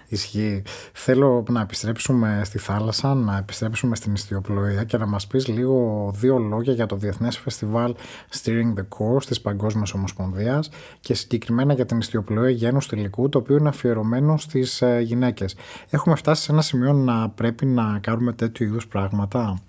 Ισχύει. 0.07 0.63
Θέλω 0.93 1.45
να 1.49 1.61
επιστρέψουμε 1.61 2.41
στη 2.43 2.57
θάλασσα, 2.57 3.13
να 3.13 3.37
επιστρέψουμε 3.37 3.95
στην 3.95 4.13
ιστιοπλοεία 4.13 4.83
και 4.83 4.97
να 4.97 5.05
μας 5.05 5.27
πεις 5.27 5.47
λίγο 5.47 6.11
δύο 6.15 6.37
λόγια 6.37 6.73
για 6.73 6.85
το 6.85 6.95
Διεθνές 6.95 7.37
Φεστιβάλ 7.37 7.95
Steering 8.31 8.73
the 8.73 8.83
Course 8.97 9.23
της 9.25 9.41
Παγκόσμιας 9.41 9.93
Ομοσπονδίας 9.93 10.69
και 10.99 11.13
συγκεκριμένα 11.13 11.73
για 11.73 11.85
την 11.85 11.97
ιστιοπλοεία 11.97 12.49
γένους 12.49 12.87
τελικού, 12.87 13.29
το 13.29 13.37
οποίο 13.37 13.55
είναι 13.55 13.69
αφιερωμένο 13.69 14.37
στις 14.37 14.81
ε, 14.81 14.99
γυναίκες. 14.99 15.55
Έχουμε 15.89 16.15
φτάσει 16.15 16.43
σε 16.43 16.51
ένα 16.51 16.61
σημείο 16.61 16.93
να 16.93 17.29
πρέπει 17.29 17.65
να 17.65 17.99
κάνουμε 18.01 18.33
τέτοιου 18.33 18.65
είδους 18.65 18.87
πράγματα; 18.87 19.61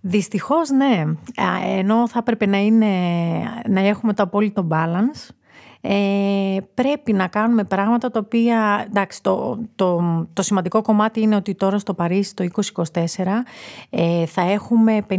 Δυστυχώς 0.00 0.70
ναι, 0.70 1.04
ενώ 1.78 2.08
θα 2.08 2.18
έπρεπε 2.18 2.46
να, 2.46 2.58
είναι, 2.58 2.86
να 3.68 3.80
έχουμε 3.80 4.12
το 4.12 4.22
απόλυτο 4.22 4.68
balance 4.70 5.28
ε, 5.88 6.56
πρέπει 6.74 7.12
να 7.12 7.26
κάνουμε 7.26 7.64
πράγματα 7.64 8.10
τα 8.10 8.20
οποία, 8.24 8.84
εντάξει, 8.88 9.22
το, 9.22 9.58
το, 9.76 10.02
το 10.32 10.42
σημαντικό 10.42 10.82
κομμάτι 10.82 11.20
είναι 11.20 11.36
ότι 11.36 11.54
τώρα 11.54 11.78
στο 11.78 11.94
Παρίσι 11.94 12.34
το 12.34 12.46
2024 12.84 12.92
ε, 13.90 14.26
θα 14.26 14.42
έχουμε 14.42 15.06
50-50 15.10 15.16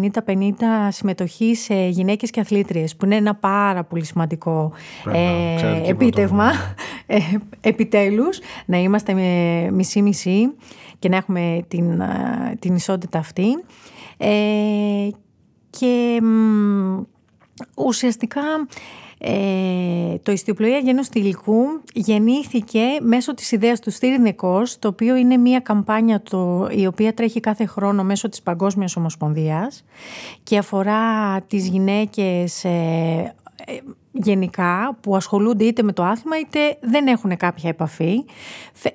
συμμετοχή 0.89 1.55
σε 1.55 1.87
γυναίκες 1.87 2.29
και 2.29 2.39
αθλήτριες, 2.39 2.95
που 2.95 3.05
είναι 3.05 3.15
ένα 3.15 3.35
πάρα 3.35 3.83
πολύ 3.83 4.05
σημαντικό 4.05 4.71
ε, 5.13 5.89
επίτευγμα, 5.89 6.51
ε, 7.05 7.19
επιτέλους, 7.61 8.39
να 8.65 8.77
είμαστε 8.77 9.13
μισή-μισή 9.71 10.55
και 10.99 11.09
να 11.09 11.17
έχουμε 11.17 11.65
την, 11.67 12.01
την 12.59 12.75
ισότητα 12.75 13.19
αυτή. 13.19 13.63
Ε, 14.17 15.09
και 15.69 16.21
ουσιαστικά 17.75 18.41
ε, 19.19 20.17
το 20.23 20.31
ιστιοπλοεία 20.31 20.77
γένους 20.77 21.07
υλικού 21.13 21.63
γεννήθηκε 21.93 22.81
μέσω 23.01 23.33
της 23.33 23.51
ιδέας 23.51 23.79
του 23.79 23.91
Στήρινεκός, 23.91 24.79
το 24.79 24.87
οποίο 24.87 25.15
είναι 25.15 25.37
μια 25.37 25.59
καμπάνια 25.59 26.21
το, 26.21 26.67
η 26.71 26.87
οποία 26.87 27.13
τρέχει 27.13 27.39
κάθε 27.39 27.65
χρόνο 27.65 28.03
μέσω 28.03 28.29
της 28.29 28.41
Παγκόσμιας 28.41 28.95
Ομοσπονδίας 28.95 29.83
και 30.43 30.57
αφορά 30.57 31.41
τις 31.41 31.67
γυναίκες 31.67 32.63
ε, 32.63 33.33
ε 33.65 33.73
γενικά 34.21 34.97
που 35.01 35.15
ασχολούνται 35.15 35.63
είτε 35.63 35.83
με 35.83 35.91
το 35.91 36.03
άθλημα 36.03 36.39
είτε 36.39 36.59
δεν 36.79 37.07
έχουν 37.07 37.37
κάποια 37.37 37.69
επαφή. 37.69 38.25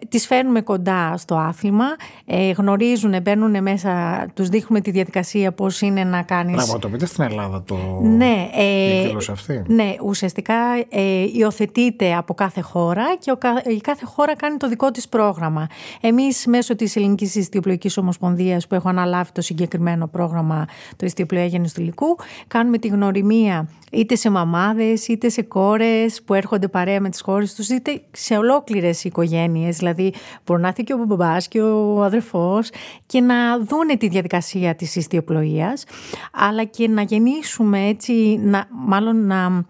Τις 0.09 0.27
φέρνουμε 0.27 0.61
κοντά 0.61 1.17
στο 1.17 1.35
άθλημα, 1.35 1.85
ε, 2.25 2.51
γνωρίζουν, 2.51 3.23
μπαίνουν 3.23 3.63
μέσα, 3.63 4.25
τους 4.35 4.49
δείχνουμε 4.49 4.81
τη 4.81 4.91
διαδικασία 4.91 5.53
πώς 5.53 5.81
είναι 5.81 6.05
να 6.05 6.23
κάνεις... 6.23 6.57
Πραγματοποιείται 6.57 7.07
στην 7.07 7.25
Ελλάδα 7.25 7.63
το 7.63 7.77
ναι, 8.03 8.49
ε, 8.55 9.13
αυτή. 9.31 9.63
Ναι, 9.67 9.95
ουσιαστικά 10.03 10.55
ε, 10.89 11.25
υιοθετείται 11.33 12.15
από 12.15 12.35
κάθε 12.35 12.61
χώρα 12.61 13.17
και 13.19 13.31
ο, 13.31 13.39
η 13.71 13.81
κάθε 13.81 14.05
χώρα 14.05 14.37
κάνει 14.37 14.57
το 14.57 14.69
δικό 14.69 14.91
της 14.91 15.09
πρόγραμμα. 15.09 15.67
Εμείς 16.01 16.47
μέσω 16.47 16.77
της 16.77 16.97
Ελληνικής 16.97 17.35
Ιστιοπλοϊκής 17.35 17.97
Ομοσπονδίας 17.97 18.67
που 18.67 18.75
έχω 18.75 18.89
αναλάβει 18.89 19.33
το 19.33 19.41
συγκεκριμένο 19.41 20.07
πρόγραμμα 20.07 20.67
το 20.97 21.07
Ιστιοπλοία 21.07 21.45
Γενιστουλικού 21.45 22.17
κάνουμε 22.47 22.79
τη 22.79 22.89
γνωριμία 22.89 23.69
είτε 23.93 24.15
σε 24.15 24.31
μαμάδες 24.31 25.09
είτε 25.13 25.29
σε 25.29 25.43
κόρες 25.43 26.23
που 26.23 26.35
έρχονται 26.35 26.69
παρέα 26.69 27.01
με 27.01 27.09
τις 27.09 27.23
κόρες 27.23 27.55
τους, 27.55 27.69
είτε 27.69 28.03
σε 28.11 28.37
ολόκληρες 28.37 29.05
οικογένειες. 29.05 29.77
Δηλαδή, 29.77 30.13
μπορεί 30.47 30.61
να 30.61 30.69
έρθει 30.69 30.85
και 30.85 30.93
ο 30.93 31.05
μπαμπάς 31.05 31.49
και 31.49 31.61
ο 31.61 32.03
αδερφός 32.03 32.71
και 33.07 33.21
να 33.21 33.59
δούνε 33.59 33.97
τη 33.97 34.09
διαδικασία 34.09 34.75
της 34.75 34.97
ιστιοπλοείας, 34.97 35.85
αλλά 36.33 36.65
και 36.65 36.89
να 36.89 37.03
γεννήσουμε 37.03 37.87
έτσι, 37.87 38.41
να, 38.43 38.69
μάλλον 38.71 39.27
να, 39.27 39.65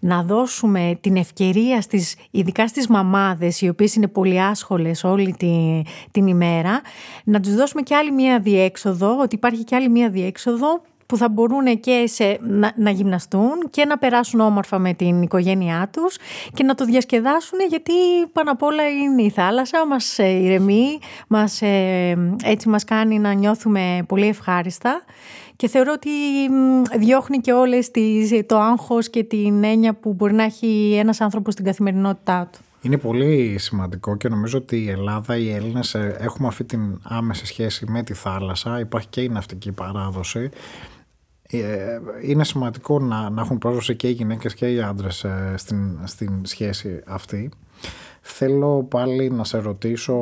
να 0.00 0.22
δώσουμε 0.22 0.98
την 1.00 1.16
ευκαιρία 1.16 1.80
στις, 1.80 2.16
ειδικά 2.30 2.68
στις 2.68 2.88
μαμάδες, 2.88 3.60
οι 3.60 3.68
οποίες 3.68 3.94
είναι 3.94 4.08
πολύ 4.08 4.40
άσχολες 4.40 5.04
όλη 5.04 5.34
τη, 5.38 5.82
την 6.10 6.26
ημέρα, 6.26 6.80
να 7.24 7.40
τους 7.40 7.54
δώσουμε 7.54 7.82
και 7.82 7.94
άλλη 7.94 8.12
μία 8.12 8.40
διέξοδο, 8.40 9.18
ότι 9.20 9.34
υπάρχει 9.34 9.64
και 9.64 9.74
άλλη 9.76 9.88
μία 9.88 10.10
διέξοδο 10.10 10.82
που 11.10 11.16
θα 11.16 11.28
μπορούν 11.28 11.80
και 11.80 12.04
σε, 12.06 12.38
να, 12.40 12.72
να 12.76 12.90
γυμναστούν 12.90 13.70
και 13.70 13.84
να 13.84 13.98
περάσουν 13.98 14.40
όμορφα 14.40 14.78
με 14.78 14.94
την 14.94 15.22
οικογένειά 15.22 15.90
τους 15.92 16.16
και 16.54 16.62
να 16.62 16.74
το 16.74 16.84
διασκεδάσουν 16.84 17.58
γιατί 17.68 17.92
πάνω 18.32 18.50
απ' 18.50 18.62
όλα 18.62 18.88
είναι 18.88 19.22
η 19.22 19.30
θάλασσα, 19.30 19.86
μας 19.86 20.18
ε, 20.18 20.28
ηρεμεί, 20.28 20.98
μας, 21.28 21.62
ε, 21.62 22.36
έτσι 22.44 22.68
μας 22.68 22.84
κάνει 22.84 23.18
να 23.18 23.32
νιώθουμε 23.32 24.04
πολύ 24.06 24.26
ευχάριστα 24.26 25.02
και 25.56 25.68
θεωρώ 25.68 25.92
ότι 25.92 26.10
διώχνει 26.98 27.38
και 27.38 27.52
όλες 27.52 27.90
τις, 27.90 28.32
το 28.46 28.58
άγχος 28.58 29.10
και 29.10 29.24
την 29.24 29.64
έννοια 29.64 29.94
που 29.94 30.12
μπορεί 30.12 30.32
να 30.32 30.42
έχει 30.42 30.96
ένας 30.98 31.20
άνθρωπος 31.20 31.52
στην 31.52 31.64
καθημερινότητά 31.64 32.48
του. 32.52 32.58
Είναι 32.82 32.98
πολύ 32.98 33.58
σημαντικό 33.58 34.16
και 34.16 34.28
νομίζω 34.28 34.58
ότι 34.58 34.76
η 34.76 34.90
Ελλάδα, 34.90 35.36
οι 35.36 35.52
Έλληνες 35.52 35.94
ε, 35.94 36.16
έχουμε 36.18 36.48
αυτή 36.48 36.64
την 36.64 37.00
άμεση 37.02 37.46
σχέση 37.46 37.84
με 37.88 38.02
τη 38.02 38.14
θάλασσα. 38.14 38.80
Υπάρχει 38.80 39.08
και 39.08 39.20
η 39.20 39.28
ναυτική 39.28 39.72
παράδοση 39.72 40.38
ε, 40.38 40.48
είναι 42.22 42.44
σημαντικό 42.44 42.98
να, 42.98 43.30
να 43.30 43.40
έχουν 43.40 43.58
πρόσβαση 43.58 43.96
και 43.96 44.08
οι 44.08 44.12
γυναίκες 44.12 44.54
και 44.54 44.72
οι 44.72 44.80
άντρες 44.80 45.24
ε, 45.24 45.54
στην, 45.56 45.98
στην 46.04 46.46
σχέση 46.46 47.02
αυτή. 47.06 47.50
Θέλω 48.20 48.82
πάλι 48.82 49.30
να 49.30 49.44
σε 49.44 49.58
ρωτήσω 49.58 50.16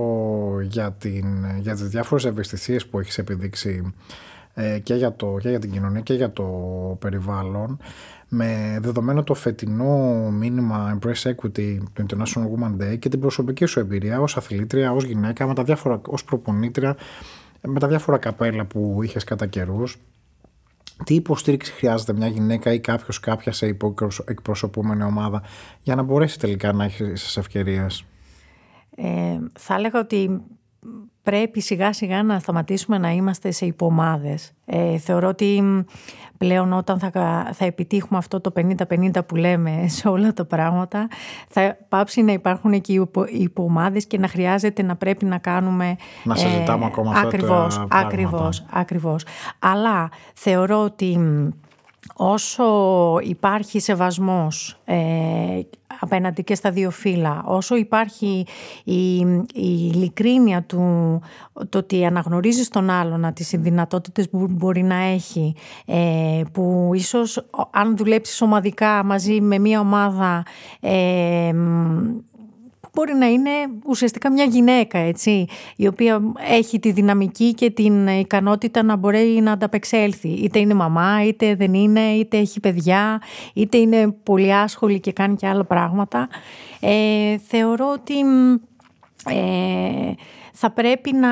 για, 0.63 0.93
την, 0.93 1.27
για 1.61 1.75
τις 1.75 1.89
διάφορες 1.89 2.25
ευαισθησίες 2.25 2.87
που 2.87 2.99
έχεις 2.99 3.19
επιδείξει 3.19 3.93
ε, 4.55 4.79
και 4.79 4.95
για, 4.95 5.13
το, 5.17 5.37
και 5.41 5.49
για 5.49 5.59
την 5.59 5.71
κοινωνία 5.71 6.01
και 6.01 6.15
για 6.15 6.33
το 6.33 6.45
περιβάλλον 7.01 7.79
με 8.29 8.79
δεδομένο 8.81 9.23
το 9.23 9.35
φετινό 9.35 10.31
μήνυμα 10.31 10.99
Embrace 10.99 11.31
Equity 11.31 11.79
του 11.93 12.07
International 12.09 12.43
Woman 12.43 12.83
Day 12.83 12.99
και 12.99 13.09
την 13.09 13.21
προσωπική 13.21 13.65
σου 13.65 13.81
εμπειρία 13.81 14.21
ως 14.21 14.37
αθλήτρια, 14.37 14.93
ως 14.93 15.05
γυναίκα, 15.05 15.47
με 15.47 15.55
τα 15.55 15.63
διάφορα, 15.63 16.01
ως 16.07 16.25
προπονήτρια, 16.25 16.97
με 17.61 17.79
τα 17.81 17.89
διάφορα 17.89 18.19
καπέλα 18.19 18.65
που 18.65 19.01
είχες 19.03 19.25
κατά 19.25 19.47
καιρούς 19.47 19.97
τι 21.05 21.15
υποστήριξη 21.15 21.73
χρειάζεται 21.73 22.13
μια 22.13 22.27
γυναίκα 22.27 22.73
ή 22.73 22.81
κάποιος 22.81 23.21
κάποια 23.21 23.53
σε 23.53 23.77
εκπροσωπούμενη 24.25 25.03
ομάδα 25.03 25.43
για 25.83 25.95
να 25.95 26.03
μπορέσει 26.03 26.39
τελικά 26.39 26.73
να 26.73 26.85
έχει 26.85 27.05
τις 27.05 27.37
ευκαιρίες; 27.37 28.05
Ε, 28.97 29.39
θα 29.59 29.75
έλεγα 29.75 30.01
ότι 30.01 30.41
πρέπει 31.23 31.61
σιγά 31.61 31.93
σιγά 31.93 32.23
να 32.23 32.39
σταματήσουμε 32.39 32.99
να 32.99 33.11
είμαστε 33.11 33.51
σε 33.51 33.67
υπομάδες. 33.67 34.53
Ε, 34.65 34.99
θεωρώ 34.99 35.29
ότι 35.29 35.63
πλέον 36.39 36.73
όταν 36.73 36.99
θα, 36.99 37.11
θα 37.53 37.65
επιτύχουμε 37.65 38.19
αυτό 38.19 38.41
το 38.41 38.53
50-50 38.57 39.27
που 39.27 39.37
λέμε 39.37 39.85
σε 39.99 40.09
όλα 40.09 40.33
τα 40.33 40.45
πράγματα 40.45 41.09
θα 41.49 41.77
πάψει 41.89 42.23
να 42.23 42.33
υπάρχουν 42.33 42.81
και 42.81 42.93
οι 42.93 43.09
υπομάδες 43.31 44.07
και 44.07 44.19
να 44.19 44.29
χρειάζεται 44.29 44.83
να 44.83 44.97
πρέπει 44.97 45.25
να 45.25 45.39
κάνουμε... 45.39 45.97
Να 46.25 46.35
συζητάμε 46.35 46.85
ε, 46.85 46.87
ακόμα 46.87 47.11
αυτά 47.11 47.27
ακριβώς, 47.27 47.77
τα 47.77 47.87
ακριβώς, 47.91 48.65
ακριβώς. 48.71 49.25
Αλλά 49.59 50.11
θεωρώ 50.35 50.83
ότι 50.83 51.19
όσο 52.15 52.65
υπάρχει 53.23 53.81
σεβασμός 53.81 54.81
ε, 54.85 54.97
απέναντι 56.01 56.45
και 56.45 56.55
στα 56.55 56.71
δύο 56.71 56.91
φύλλα, 56.91 57.43
όσο 57.47 57.77
υπάρχει 57.77 58.47
η, 58.85 59.17
η 59.55 59.91
ειλικρίνεια 59.93 60.63
του 60.63 61.21
το 61.69 61.79
ότι 61.79 62.05
αναγνωρίζεις 62.05 62.69
τον 62.69 62.91
άλλον, 62.91 63.33
τις 63.35 63.55
δυνατότητες 63.59 64.29
που 64.29 64.47
μπορεί 64.51 64.83
να 64.83 64.97
έχει, 64.97 65.55
ε, 65.87 66.43
που 66.53 66.91
ίσως 66.95 67.47
αν 67.71 67.97
δουλέψεις 67.97 68.41
ομαδικά 68.41 69.05
μαζί 69.05 69.41
με 69.41 69.59
μια 69.59 69.81
ομάδα 69.81 70.43
ε, 70.81 71.53
μπορεί 72.93 73.15
να 73.15 73.27
είναι 73.27 73.51
ουσιαστικά 73.87 74.33
μια 74.33 74.45
γυναίκα, 74.45 74.99
έτσι, 74.99 75.47
η 75.77 75.87
οποία 75.87 76.21
έχει 76.51 76.79
τη 76.79 76.93
δυναμική 76.93 77.55
και 77.55 77.71
την 77.71 78.07
ικανότητα 78.07 78.83
να 78.83 78.97
μπορεί 78.97 79.41
να 79.43 79.53
ανταπεξέλθει. 79.53 80.29
Είτε 80.29 80.59
είναι 80.59 80.75
μαμά, 80.75 81.25
είτε 81.25 81.55
δεν 81.55 81.75
είναι, 81.75 82.01
είτε 82.01 82.37
έχει 82.37 82.61
παιδιά, 82.61 83.23
είτε 83.55 83.77
είναι 83.77 84.15
πολύ 84.23 84.55
άσχολη 84.55 85.01
και 85.01 85.13
κάνει 85.13 85.37
και 85.37 85.47
άλλα 85.47 85.65
πράγματα. 85.65 86.29
Ε, 86.81 87.39
θεωρώ 87.39 87.91
ότι 87.93 88.15
ε, 89.27 90.13
θα 90.53 90.71
πρέπει 90.71 91.13
να, 91.13 91.29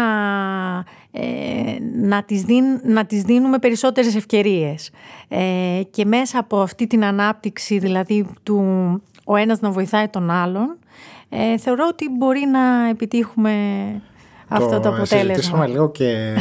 ε, 1.11 1.79
να, 1.95 2.23
τις 2.23 2.45
να 2.83 3.05
τις 3.05 3.23
δίνουμε 3.23 3.59
περισσότερες 3.59 4.15
ευκαιρίες. 4.15 4.91
Ε, 5.29 5.81
και 5.91 6.05
μέσα 6.05 6.39
από 6.39 6.61
αυτή 6.61 6.87
την 6.87 7.05
ανάπτυξη, 7.05 7.79
δηλαδή 7.79 8.27
του 8.43 8.61
ο 9.25 9.37
ένας 9.37 9.61
να 9.61 9.71
βοηθάει 9.71 10.09
τον 10.09 10.31
άλλον, 10.31 10.79
ε, 11.29 11.59
θεωρώ 11.59 11.87
ότι 11.91 12.09
μπορεί 12.19 12.47
να 12.47 12.89
επιτύχουμε 12.89 13.53
αυτό 14.49 14.81
το 14.81 14.89
αποτέλεσμα. 14.89 15.35
Συζητήσαμε 15.35 15.67
λίγο 15.67 15.91
και 15.91 16.37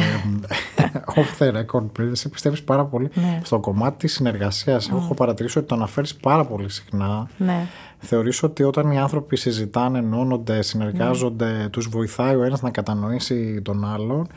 off 1.14 1.42
the 1.42 1.52
record 1.52 1.84
πριν. 1.92 2.10
Εσύ 2.10 2.28
πιστεύεις 2.28 2.62
πάρα 2.62 2.84
πολύ 2.84 3.10
ναι. 3.14 3.40
στο 3.42 3.58
κομμάτι 3.60 3.96
της 3.96 4.12
συνεργασίας. 4.12 4.88
Έχω 4.88 5.14
παρατηρήσει 5.14 5.58
ότι 5.58 5.66
το 5.66 5.74
αναφέρεις 5.74 6.14
πάρα 6.14 6.44
πολύ 6.44 6.70
συχνά. 6.70 7.28
Ναι. 7.36 7.66
Θεωρείς 7.98 8.42
ότι 8.42 8.62
όταν 8.62 8.90
οι 8.90 8.98
άνθρωποι 8.98 9.36
συζητάνε, 9.36 9.98
ενώνονται, 9.98 10.62
συνεργάζονται, 10.62 11.50
ναι. 11.50 11.68
τους 11.68 11.88
βοηθάει 11.88 12.34
ο 12.34 12.42
ένας 12.42 12.62
να 12.62 12.70
κατανοήσει 12.70 13.62
τον 13.62 13.84
άλλον 13.84 14.28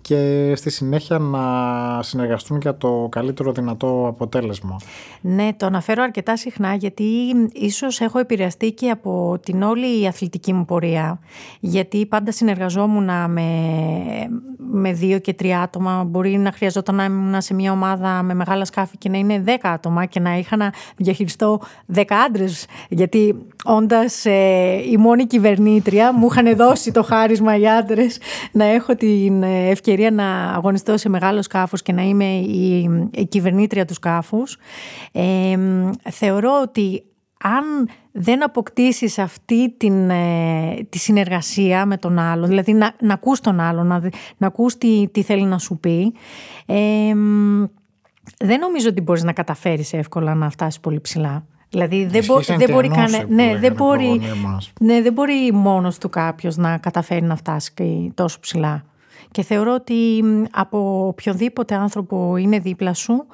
και 0.00 0.52
στη 0.56 0.70
συνέχεια 0.70 1.18
να 1.18 1.42
συνεργαστούν 2.02 2.58
για 2.60 2.76
το 2.76 3.08
καλύτερο 3.10 3.52
δυνατό 3.52 4.06
αποτέλεσμα. 4.08 4.76
Ναι, 5.20 5.48
το 5.56 5.66
αναφέρω 5.66 6.02
αρκετά 6.02 6.36
συχνά 6.36 6.74
γιατί 6.74 7.04
ίσως 7.52 8.00
έχω 8.00 8.18
επηρεαστεί 8.18 8.72
και 8.72 8.90
από 8.90 9.38
την 9.42 9.62
όλη 9.62 10.00
η 10.02 10.06
αθλητική 10.06 10.52
μου 10.52 10.64
πορεία 10.64 11.20
γιατί 11.60 12.06
πάντα 12.06 12.32
συνεργαζόμουν 12.32 13.10
με, 13.30 13.50
με 14.56 14.92
δύο 14.92 15.18
και 15.18 15.34
τρία 15.34 15.60
άτομα 15.60 16.04
μπορεί 16.04 16.38
να 16.38 16.52
χρειαζόταν 16.52 16.94
να 16.94 17.04
ήμουν 17.04 17.40
σε 17.40 17.54
μια 17.54 17.72
ομάδα 17.72 18.22
με 18.22 18.34
μεγάλα 18.34 18.64
σκάφη 18.64 18.96
και 18.96 19.08
να 19.08 19.18
είναι 19.18 19.40
δέκα 19.40 19.70
άτομα 19.70 20.04
και 20.04 20.20
να 20.20 20.38
είχα 20.38 20.56
να 20.56 20.72
διαχειριστώ 20.96 21.60
δέκα 21.86 22.16
άντρες. 22.16 22.66
Γιατί 23.02 23.46
όντας 23.64 24.24
ε, 24.24 24.80
η 24.90 24.96
μόνη 24.96 25.26
κυβερνήτρια 25.26 26.12
μου 26.12 26.28
είχαν 26.30 26.56
δώσει 26.56 26.92
το 26.92 27.02
χάρισμα 27.02 27.56
οι 27.56 27.68
άντρες 27.68 28.18
να 28.52 28.64
έχω 28.64 28.94
την 28.94 29.42
ευκαιρία 29.42 29.90
ευκαιρία 29.92 30.10
να 30.10 30.54
αγωνιστώ 30.54 30.96
σε 30.96 31.08
μεγάλο 31.08 31.42
σκάφος 31.42 31.82
και 31.82 31.92
να 31.92 32.02
είμαι 32.02 32.24
η, 32.24 32.90
η 33.10 33.26
κυβερνήτρια 33.26 33.84
του 33.84 33.94
σκάφους. 33.94 34.58
Ε, 35.12 35.58
θεωρώ 36.10 36.60
ότι 36.62 37.02
αν 37.38 37.88
δεν 38.12 38.44
αποκτήσεις 38.44 39.18
αυτή 39.18 39.70
την, 39.70 40.10
ε, 40.10 40.86
τη 40.88 40.98
συνεργασία 40.98 41.86
με 41.86 41.96
τον 41.96 42.18
άλλο, 42.18 42.46
δηλαδή 42.46 42.72
να, 42.72 42.94
να 43.00 43.14
ακούς 43.14 43.40
τον 43.40 43.60
άλλο, 43.60 43.82
να, 43.82 44.10
να 44.36 44.46
ακούς 44.46 44.76
τι, 44.76 45.08
τι 45.12 45.22
θέλει 45.22 45.44
να 45.44 45.58
σου 45.58 45.78
πει, 45.78 46.14
ε, 46.66 47.12
δεν 48.38 48.58
νομίζω 48.58 48.88
ότι 48.88 49.00
μπορείς 49.00 49.22
να 49.22 49.32
καταφέρεις 49.32 49.92
εύκολα 49.92 50.34
να 50.34 50.50
φτάσεις 50.50 50.80
πολύ 50.80 51.00
ψηλά. 51.00 51.46
Δηλαδή 51.72 52.04
δεν, 52.04 52.24
μπο, 52.26 52.40
δεν 52.40 52.70
μπορεί 52.70 52.88
κανε, 52.88 53.26
ναι, 53.28 53.56
δεν 53.58 53.72
μπορεί, 53.72 54.20
ναι, 54.80 55.02
δεν 55.02 55.12
μπορεί 55.12 55.52
μόνος 55.52 55.98
του 55.98 56.08
κάποιος 56.08 56.56
να 56.56 56.78
καταφέρει 56.78 57.22
να 57.22 57.36
φτάσει 57.36 57.72
τόσο 58.14 58.40
ψηλά. 58.40 58.84
και 59.30 59.42
θεωρώ 59.42 59.74
ότι 59.74 60.24
από 60.50 61.06
οποιονδήποτε 61.06 61.74
άνθρωπο 61.74 62.36
είναι 62.36 62.58
δίπλα 62.58 62.94
σου 62.94 63.26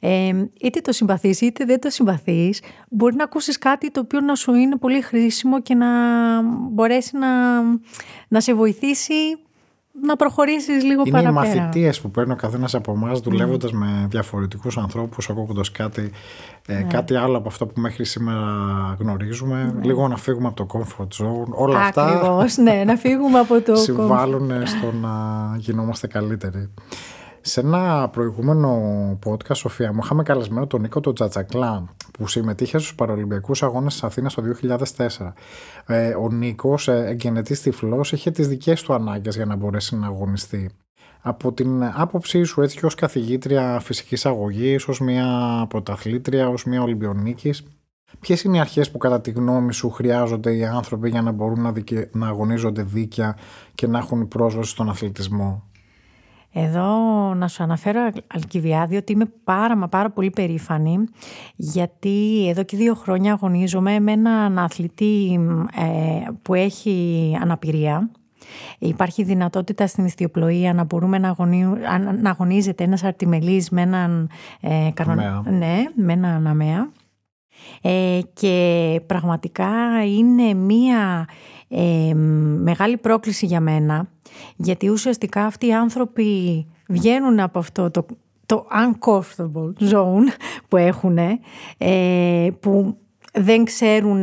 ε, 0.00 0.30
είτε 0.60 0.80
το 0.80 0.92
συμπαθείς 0.92 1.40
είτε 1.40 1.64
δεν 1.64 1.80
το 1.80 1.90
συμπαθείς 1.90 2.62
μπορεί 2.88 3.14
να 3.14 3.24
ακούσεις 3.24 3.58
κάτι 3.58 3.90
το 3.90 4.00
οποίο 4.00 4.20
να 4.20 4.34
σου 4.34 4.54
είναι 4.54 4.76
πολύ 4.76 5.00
χρήσιμο 5.00 5.60
και 5.60 5.74
να 5.74 5.88
μπορέσει 6.70 7.16
να, 7.16 7.62
να 8.28 8.40
σε 8.40 8.54
βοηθήσει 8.54 9.14
να 10.02 10.16
προχωρήσεις 10.16 10.84
λίγο 10.84 11.02
είναι 11.06 11.10
παραπέρα. 11.10 11.46
Είναι 11.46 11.54
οι 11.54 11.58
μαθητείες 11.58 12.00
που 12.00 12.10
παίρνει 12.10 12.32
ο 12.32 12.36
καθένας 12.36 12.74
από 12.74 12.92
εμάς 12.92 13.20
δουλεύοντας 13.20 13.72
με 13.72 14.06
διαφορετικούς 14.10 14.76
ανθρώπους, 14.78 15.30
ακούγοντας 15.30 15.70
κάτι, 15.70 16.10
ε, 16.66 16.74
ναι. 16.74 16.82
κάτι 16.82 17.14
άλλο 17.14 17.36
από 17.36 17.48
αυτό 17.48 17.66
που 17.66 17.80
μέχρι 17.80 18.04
σήμερα 18.04 18.44
γνωρίζουμε. 18.98 19.72
Ναι. 19.76 19.84
Λίγο 19.84 20.08
να 20.08 20.16
φύγουμε 20.16 20.48
από 20.48 20.56
το 20.56 20.66
comfort 20.72 21.24
zone. 21.24 21.48
Όλα 21.50 21.78
Ακριβώς, 21.78 22.44
αυτά 22.44 22.62
ναι, 22.62 22.84
να 22.84 22.96
φύγουμε 22.96 23.38
από 23.38 23.60
το 23.60 23.76
συμβάλλουν 23.86 24.50
στο 24.66 24.92
να 24.92 25.10
γινόμαστε 25.56 26.06
καλύτεροι. 26.06 26.70
Σε 27.48 27.60
ένα 27.60 28.08
προηγούμενο 28.08 29.18
podcast, 29.24 29.56
Σοφία, 29.56 29.92
μου 29.92 30.00
είχαμε 30.02 30.22
καλεσμένο 30.22 30.66
τον 30.66 30.80
Νίκο 30.80 31.00
τον 31.00 31.14
Τζατζακλά, 31.14 31.94
που 32.12 32.28
συμμετείχε 32.28 32.78
στους 32.78 32.94
Παραλυμπιακούς 32.94 33.62
Αγώνες 33.62 33.92
της 33.92 34.02
Αθήνας 34.02 34.34
το 34.34 34.42
2004. 34.42 35.32
Ε, 35.86 36.14
ο 36.14 36.28
Νίκος, 36.28 36.88
ε, 36.88 37.06
εγκαινετής 37.06 37.60
τυφλός, 37.60 38.12
είχε 38.12 38.30
τις 38.30 38.48
δικές 38.48 38.82
του 38.82 38.94
ανάγκες 38.94 39.36
για 39.36 39.44
να 39.44 39.56
μπορέσει 39.56 39.96
να 39.96 40.06
αγωνιστεί. 40.06 40.70
Από 41.20 41.52
την 41.52 41.84
άποψή 41.84 42.42
σου 42.42 42.62
έτσι 42.62 42.78
και 42.78 42.86
ως 42.86 42.94
καθηγήτρια 42.94 43.80
φυσικής 43.80 44.26
αγωγής, 44.26 44.88
ως 44.88 45.00
μια 45.00 45.26
πρωταθλήτρια, 45.68 46.48
ως 46.48 46.64
μια 46.64 46.82
Ολυμπιονίκης, 46.82 47.64
Ποιες 48.20 48.42
είναι 48.42 48.56
οι 48.56 48.60
αρχές 48.60 48.90
που 48.90 48.98
κατά 48.98 49.20
τη 49.20 49.30
γνώμη 49.30 49.72
σου 49.72 49.90
χρειάζονται 49.90 50.56
οι 50.56 50.64
άνθρωποι 50.64 51.10
για 51.10 51.22
να 51.22 51.30
μπορούν 51.30 51.60
να, 51.60 51.72
να 52.12 52.26
αγωνίζονται 52.26 52.82
δίκαια 52.82 53.36
και 53.74 53.86
να 53.86 53.98
έχουν 53.98 54.28
πρόσβαση 54.28 54.70
στον 54.70 54.88
αθλητισμό; 54.88 55.62
Εδώ 56.58 56.94
να 57.34 57.48
σου 57.48 57.62
αναφέρω 57.62 58.10
Αλκιβιάδη 58.34 58.96
ότι 58.96 59.12
είμαι 59.12 59.32
πάρα 59.44 59.76
μα 59.76 59.88
πάρα 59.88 60.10
πολύ 60.10 60.30
περήφανη 60.30 60.98
γιατί 61.56 62.48
εδώ 62.48 62.62
και 62.62 62.76
δύο 62.76 62.94
χρόνια 62.94 63.32
αγωνίζομαι 63.32 64.00
με 64.00 64.12
έναν 64.12 64.58
αθλητή 64.58 65.40
ε, 65.76 66.30
που 66.42 66.54
έχει 66.54 67.36
αναπηρία. 67.42 68.10
Υπάρχει 68.78 69.22
δυνατότητα 69.22 69.86
στην 69.86 70.04
ιστιοπλοεία 70.04 70.74
να 70.74 70.84
μπορούμε 70.84 71.18
να, 71.18 71.34
να 72.20 72.30
αγωνίζεται 72.30 72.84
ένας 72.84 73.04
αρτιμελής 73.04 73.70
με 73.70 73.82
έναν, 73.82 74.30
ε, 74.60 74.90
ναι, 75.50 75.84
με 75.94 76.12
έναν 76.12 76.46
αμαία. 76.46 76.90
Ε, 77.82 78.20
και 78.32 79.00
πραγματικά 79.06 80.04
είναι 80.06 80.54
μία 80.54 81.28
ε, 81.68 82.14
μεγάλη 82.62 82.96
πρόκληση 82.96 83.46
για 83.46 83.60
μένα 83.60 84.08
γιατί 84.56 84.88
ουσιαστικά 84.88 85.44
αυτοί 85.44 85.66
οι 85.66 85.74
άνθρωποι 85.74 86.66
βγαίνουν 86.88 87.40
από 87.40 87.58
αυτό 87.58 87.90
το, 87.90 88.06
το 88.46 88.66
uncomfortable 88.70 89.90
zone 89.92 90.28
που 90.68 90.76
έχουν 90.76 91.18
ε, 91.78 92.48
που 92.60 92.96
δεν 93.32 93.64
ξέρουν 93.64 94.22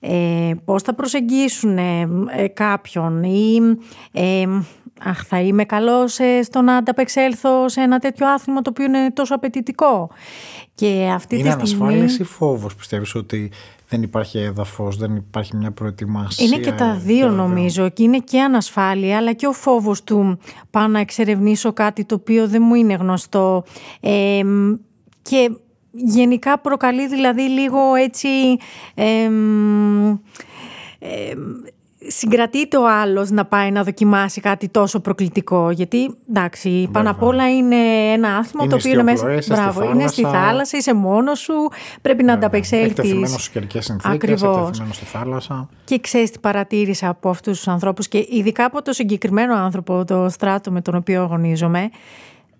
ε, 0.00 0.52
πώς 0.64 0.82
θα 0.82 0.94
προσεγγίσουν 0.94 1.78
ε, 1.78 2.08
κάποιον 2.54 3.22
ή 3.22 3.58
ε, 4.12 4.44
αχ, 5.04 5.24
θα 5.26 5.40
είμαι 5.40 5.64
καλός 5.64 6.18
στο 6.42 6.60
να 6.60 6.76
ανταπεξέλθω 6.76 7.68
σε 7.68 7.80
ένα 7.80 7.98
τέτοιο 7.98 8.28
άθλημα 8.28 8.62
το 8.62 8.70
οποίο 8.70 8.84
είναι 8.84 9.10
τόσο 9.10 9.34
απαιτητικό. 9.34 10.10
Και 10.74 11.10
αυτή 11.14 11.38
είναι 11.38 11.56
τη 11.56 11.66
στιγμή... 11.66 11.84
ανασφάλιση 11.84 12.22
ή 12.22 12.24
φόβος 12.24 12.74
πιστεύεις 12.74 13.14
ότι 13.14 13.50
δεν 13.90 14.02
υπάρχει 14.02 14.38
έδαφος, 14.38 14.96
δεν 14.96 15.16
υπάρχει 15.16 15.56
μια 15.56 15.70
προετοιμασία. 15.70 16.46
Είναι 16.46 16.58
και 16.58 16.72
τα 16.72 16.94
δύο 16.94 17.28
νομίζω 17.28 17.88
και 17.88 18.02
είναι 18.02 18.18
και 18.18 18.40
ανασφάλεια 18.40 19.16
αλλά 19.16 19.32
και 19.32 19.46
ο 19.46 19.52
φόβος 19.52 20.04
του 20.04 20.38
πάω 20.70 20.86
να 20.86 21.00
εξερευνήσω 21.00 21.72
κάτι 21.72 22.04
το 22.04 22.14
οποίο 22.14 22.48
δεν 22.48 22.62
μου 22.62 22.74
είναι 22.74 22.94
γνωστό 22.94 23.64
και 25.22 25.50
γενικά 25.90 26.58
προκαλεί 26.58 27.08
δηλαδή 27.08 27.42
λίγο 27.42 27.94
έτσι 27.94 28.28
συγκρατείται 32.06 32.76
ο 32.76 32.88
άλλος 32.88 33.30
να 33.30 33.44
πάει 33.44 33.70
να 33.70 33.84
δοκιμάσει 33.84 34.40
κάτι 34.40 34.68
τόσο 34.68 35.00
προκλητικό. 35.00 35.70
Γιατί, 35.70 36.14
εντάξει, 36.28 36.88
πάνω 36.92 37.10
απ' 37.10 37.22
όλα 37.22 37.50
είναι 37.50 37.76
ένα 38.12 38.36
άθλημα 38.36 38.66
το 38.66 38.76
οποίο 38.76 38.92
είναι 38.92 39.02
μέσα. 39.02 39.26
Μπράβο, 39.48 39.84
είναι 39.84 40.06
στη 40.06 40.22
θάλασσα, 40.22 40.76
είσαι 40.76 40.94
μόνος 40.94 41.38
σου, 41.38 41.54
πρέπει 42.02 42.22
να 42.22 42.32
ανταπεξέλθεις. 42.32 42.90
Εκτεθειμένο 42.90 43.38
στι 43.38 43.50
καιρικέ 43.50 43.80
συνθήκες, 43.80 44.42
εκτεθειμένο 44.42 44.92
στη 44.92 45.04
θάλασσα. 45.04 45.68
Και 45.84 46.00
ξέρεις 46.00 46.30
τι 46.30 46.38
παρατήρησα 46.38 47.08
από 47.08 47.28
αυτούς 47.28 47.56
τους 47.56 47.68
ανθρώπους 47.68 48.08
και 48.08 48.26
ειδικά 48.30 48.64
από 48.64 48.82
το 48.82 48.92
συγκεκριμένο 48.92 49.54
άνθρωπο, 49.54 50.04
το 50.04 50.28
στράτο 50.28 50.70
με 50.70 50.80
τον 50.80 50.94
οποίο 50.94 51.22
αγωνίζομαι 51.22 51.90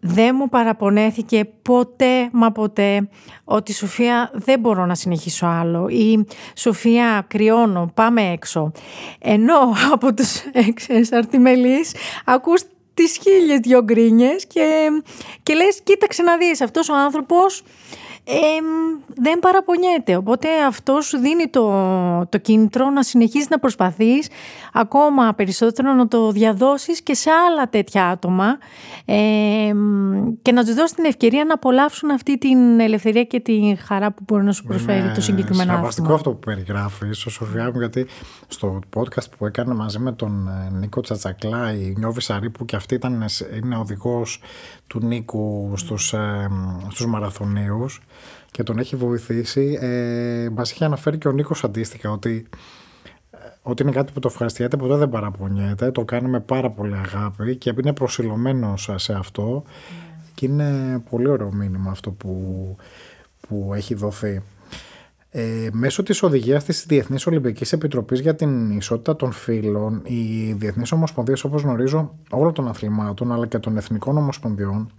δεν 0.01 0.35
μου 0.39 0.49
παραπονέθηκε 0.49 1.45
ποτέ 1.63 2.29
μα 2.33 2.53
ποτέ 2.53 3.09
ότι 3.45 3.73
Σοφία 3.73 4.31
δεν 4.33 4.61
μπορώ 4.61 4.87
να 4.87 4.95
συνεχίσω 4.95 5.47
άλλο. 5.47 5.89
Ή 5.89 6.27
Σοφία 6.55 7.25
κρυώνω 7.29 7.91
πάμε 7.95 8.23
έξω. 8.23 8.73
Ενώ 9.19 9.59
από 9.93 10.15
τους 10.15 10.43
εξαρτημελείς 10.89 11.95
ακούς 12.25 12.63
τις 12.95 13.19
χίλιες 13.23 13.59
δυο 13.61 13.83
γκρίνιες 13.83 14.47
και, 14.47 14.89
και 15.43 15.55
λες 15.55 15.81
κοίταξε 15.85 16.23
να 16.23 16.37
δεις 16.37 16.61
αυτός 16.61 16.89
ο 16.89 16.95
άνθρωπος 16.95 17.63
δεν 19.15 19.39
παραπονιέται. 19.39 20.17
Οπότε 20.17 20.49
αυτό 20.67 21.01
σου 21.01 21.19
δίνει 21.19 21.49
το, 21.49 22.27
το 22.29 22.39
κίνητρο 22.39 22.91
να 22.91 23.03
συνεχίσεις 23.03 23.49
να 23.49 23.59
προσπαθείς 23.59 24.29
ακόμα 24.73 25.35
περισσότερο 25.35 25.93
να 25.93 26.09
το 26.09 26.31
διαδώσεις 26.31 27.03
και 27.03 27.15
σε 27.15 27.31
άλλα 27.31 27.69
τέτοια 27.69 28.09
άτομα 28.09 28.59
και 30.43 30.53
να 30.53 30.65
τους 30.65 30.75
δώσεις 30.75 30.93
την 30.93 31.05
ευκαιρία 31.05 31.45
να 31.45 31.55
απολαύσουν 31.55 32.11
αυτή 32.11 32.39
την 32.39 32.81
ελευθερία 32.81 33.25
και 33.25 33.41
την 33.41 33.79
χαρά 33.79 34.13
που 34.13 34.23
μπορεί 34.27 34.45
να 34.45 34.53
σου 34.53 34.65
προσφέρει 34.65 35.13
το 35.15 35.21
συγκεκριμένο 35.21 35.73
άτομο. 35.73 35.89
Είναι 35.99 36.15
αυτό 36.15 36.31
που 36.31 36.39
περιγράφει, 36.39 37.13
Σοφιά 37.13 37.71
μου, 37.73 37.79
γιατί 37.79 38.07
στο 38.49 38.79
podcast 38.97 39.31
που 39.39 39.47
έκανε 39.47 39.75
μαζί 39.75 39.99
με 39.99 40.13
τον 40.13 40.49
ε, 40.49 40.71
Νίκο 40.79 41.01
Τσατσακλά, 41.01 41.73
η 41.73 41.95
Νιώβης 41.97 42.25
Σαρή, 42.25 42.51
και 42.65 42.77
αυτή 42.77 42.95
ήταν, 42.95 43.25
είναι 43.63 43.77
οδηγός 43.77 44.41
του 44.91 45.07
Νίκου 45.07 45.73
στους, 45.77 46.13
ε, 46.13 46.49
στους 46.89 47.07
μαραθωνίους, 47.07 48.01
και 48.51 48.63
τον 48.63 48.79
έχει 48.79 48.97
βοηθήσει. 48.97 49.79
Ε, 49.81 50.49
Μας 50.53 50.71
είχε 50.73 50.85
αναφέρει 50.85 51.19
και 51.19 51.29
ο 51.29 51.33
Νίκος 51.33 51.65
αντίστοιχα 51.65 52.11
ότι, 52.11 52.47
ε, 53.31 53.37
ότι 53.63 53.83
είναι 53.83 53.93
κάτι 53.93 54.13
που 54.13 54.21
το 54.21 54.29
ευχαριστιέται, 54.31 54.77
ποτέ 54.77 54.97
δεν 54.97 55.09
παραπονιέται. 55.09 55.91
Το 55.91 56.05
κάνει 56.05 56.29
με 56.29 56.41
πάρα 56.41 56.71
πολύ 56.71 56.95
αγάπη 56.95 57.57
και 57.57 57.75
είναι 57.81 57.93
προσιλωμένος 57.93 58.91
σε 58.95 59.13
αυτό. 59.13 59.65
Yeah. 59.67 60.31
Και 60.35 60.47
είναι 60.47 61.03
πολύ 61.11 61.29
ωραίο 61.29 61.53
μήνυμα 61.53 61.91
αυτό 61.91 62.11
που, 62.11 62.77
που 63.49 63.73
έχει 63.75 63.95
δοθεί. 63.95 64.43
Ε, 65.33 65.69
μέσω 65.73 66.03
της 66.03 66.23
οδηγίας 66.23 66.65
της 66.65 66.87
Διεθνής 66.87 67.27
Ολυμπικής 67.27 67.73
Επιτροπής 67.73 68.21
για 68.21 68.35
την 68.35 68.71
ισότητα 68.71 69.17
των 69.17 69.33
φύλων, 69.33 70.03
οι 70.05 70.53
Διεθνείς 70.53 70.93
Ομοσπονδίες, 70.93 71.45
όπως 71.45 71.63
γνωρίζω, 71.63 72.15
όλων 72.31 72.53
των 72.53 72.69
αθλημάτων, 72.69 73.33
αλλά 73.33 73.47
και 73.47 73.59
των 73.59 73.77
εθνικών 73.77 74.17
ομοσπονδιών, 74.17 74.93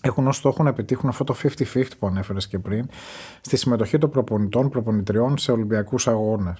έχουν 0.00 0.26
ως 0.26 0.36
στόχο 0.36 0.62
να 0.62 0.68
επιτύχουν 0.68 1.08
αυτό 1.08 1.24
το 1.24 1.34
50-50 1.34 1.84
που 1.98 2.06
ανέφερες 2.06 2.48
και 2.48 2.58
πριν 2.58 2.86
στη 3.40 3.56
συμμετοχή 3.56 3.98
των 3.98 4.10
προπονητών, 4.10 4.68
προπονητριών 4.68 5.38
σε 5.38 5.52
Ολυμπιακούς 5.52 6.08
αγώνες. 6.08 6.58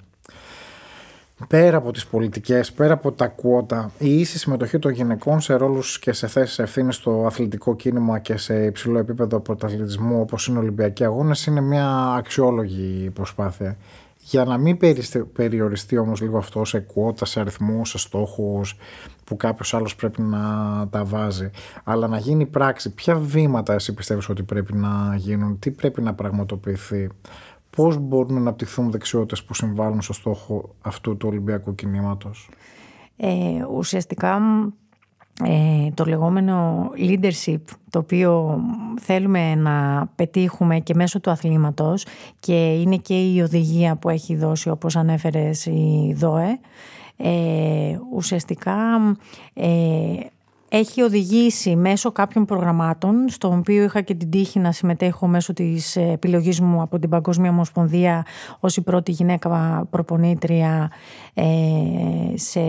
Πέρα 1.47 1.77
από 1.77 1.91
τις 1.91 2.07
πολιτικές, 2.07 2.71
πέρα 2.71 2.93
από 2.93 3.11
τα 3.11 3.27
κουότα, 3.27 3.91
η 3.97 4.19
ίση 4.19 4.37
συμμετοχή 4.37 4.79
των 4.79 4.91
γυναικών 4.91 5.41
σε 5.41 5.53
ρόλους 5.53 5.99
και 5.99 6.13
σε 6.13 6.27
θέσεις 6.27 6.59
ευθύνης 6.59 6.95
στο 6.95 7.23
αθλητικό 7.25 7.75
κίνημα 7.75 8.19
και 8.19 8.37
σε 8.37 8.65
υψηλό 8.65 8.99
επίπεδο 8.99 9.39
πρωταθλητισμού 9.39 10.19
όπως 10.19 10.47
είναι 10.47 10.59
Ολυμπιακοί 10.59 11.03
αγώνες 11.03 11.45
είναι 11.45 11.61
μια 11.61 12.13
αξιόλογη 12.17 13.09
προσπάθεια. 13.13 13.77
Για 14.25 14.43
να 14.45 14.57
μην 14.57 14.77
περιοριστεί 15.33 15.97
όμως 15.97 16.21
λίγο 16.21 16.37
αυτό 16.37 16.65
σε 16.65 16.79
κουότα, 16.79 17.25
σε 17.25 17.39
αριθμούς, 17.39 17.89
σε 17.89 17.97
στόχους 17.97 18.75
που 19.23 19.37
κάποιος 19.37 19.73
άλλος 19.73 19.95
πρέπει 19.95 20.21
να 20.21 20.39
τα 20.89 21.03
βάζει 21.05 21.51
αλλά 21.83 22.07
να 22.07 22.17
γίνει 22.17 22.45
πράξη. 22.45 22.93
Ποια 22.93 23.15
βήματα 23.15 23.73
εσύ 23.73 23.93
πιστεύεις 23.93 24.29
ότι 24.29 24.43
πρέπει 24.43 24.73
να 24.73 25.15
γίνουν, 25.15 25.59
τι 25.59 25.71
πρέπει 25.71 26.01
να 26.01 26.13
πραγματοποιηθεί, 26.13 27.09
πώς 27.75 27.97
μπορούν 27.97 28.33
να 28.33 28.39
αναπτυχθούν 28.39 28.91
δεξιότητες 28.91 29.43
που 29.43 29.53
συμβάλλουν 29.53 30.01
στο 30.01 30.13
στόχο 30.13 30.75
αυτού 30.81 31.17
του 31.17 31.27
Ολυμπιακού 31.29 31.75
κινήματος; 31.75 32.49
Ε, 33.17 33.65
ουσιαστικά 33.75 34.39
ε, 35.43 35.89
το 35.93 36.05
λεγόμενο 36.05 36.89
leadership 36.97 37.61
το 37.89 37.99
οποίο 37.99 38.61
θέλουμε 38.99 39.55
να 39.55 40.07
πετύχουμε 40.15 40.79
και 40.79 40.93
μέσω 40.95 41.19
του 41.19 41.31
αθλήματος 41.31 42.05
και 42.39 42.73
είναι 42.73 42.97
και 42.97 43.31
η 43.31 43.41
οδηγία 43.41 43.95
που 43.95 44.09
έχει 44.09 44.35
δώσει 44.35 44.69
όπως 44.69 44.95
ανέφερες 44.95 45.65
η 45.65 46.13
ΔΟΕ 46.15 46.59
ε, 47.17 47.97
ουσιαστικά 48.13 48.75
ε, 49.53 49.67
έχει 50.75 51.01
οδηγήσει 51.01 51.75
μέσω 51.75 52.11
κάποιων 52.11 52.45
προγραμμάτων, 52.45 53.29
στο 53.29 53.47
οποίο 53.47 53.83
είχα 53.83 54.01
και 54.01 54.15
την 54.15 54.29
τύχη 54.29 54.59
να 54.59 54.71
συμμετέχω 54.71 55.27
μέσω 55.27 55.53
της 55.53 55.95
επιλογής 55.95 56.59
μου 56.61 56.81
από 56.81 56.99
την 56.99 57.09
Παγκόσμια 57.09 57.49
Ομοσπονδία 57.49 58.25
ως 58.59 58.77
η 58.77 58.81
πρώτη 58.81 59.11
γυναίκα 59.11 59.87
προπονήτρια 59.89 60.91
ε, 61.33 61.43
σε 62.33 62.59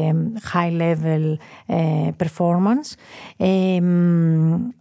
high 0.53 0.81
level 0.81 1.37
ε, 1.67 2.09
performance. 2.19 2.93
Ε, 3.37 3.81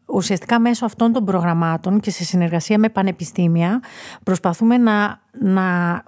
ουσιαστικά 0.06 0.60
μέσω 0.60 0.86
αυτών 0.86 1.12
των 1.12 1.26
προγραμμάτων 1.26 2.00
και 2.00 2.12
σε 2.12 2.24
συνεργασία 2.24 2.78
με 2.78 2.90
πανεπιστήμια 2.90 3.82
προσπαθούμε 4.24 4.78
να, 4.78 5.22
να 5.42 5.64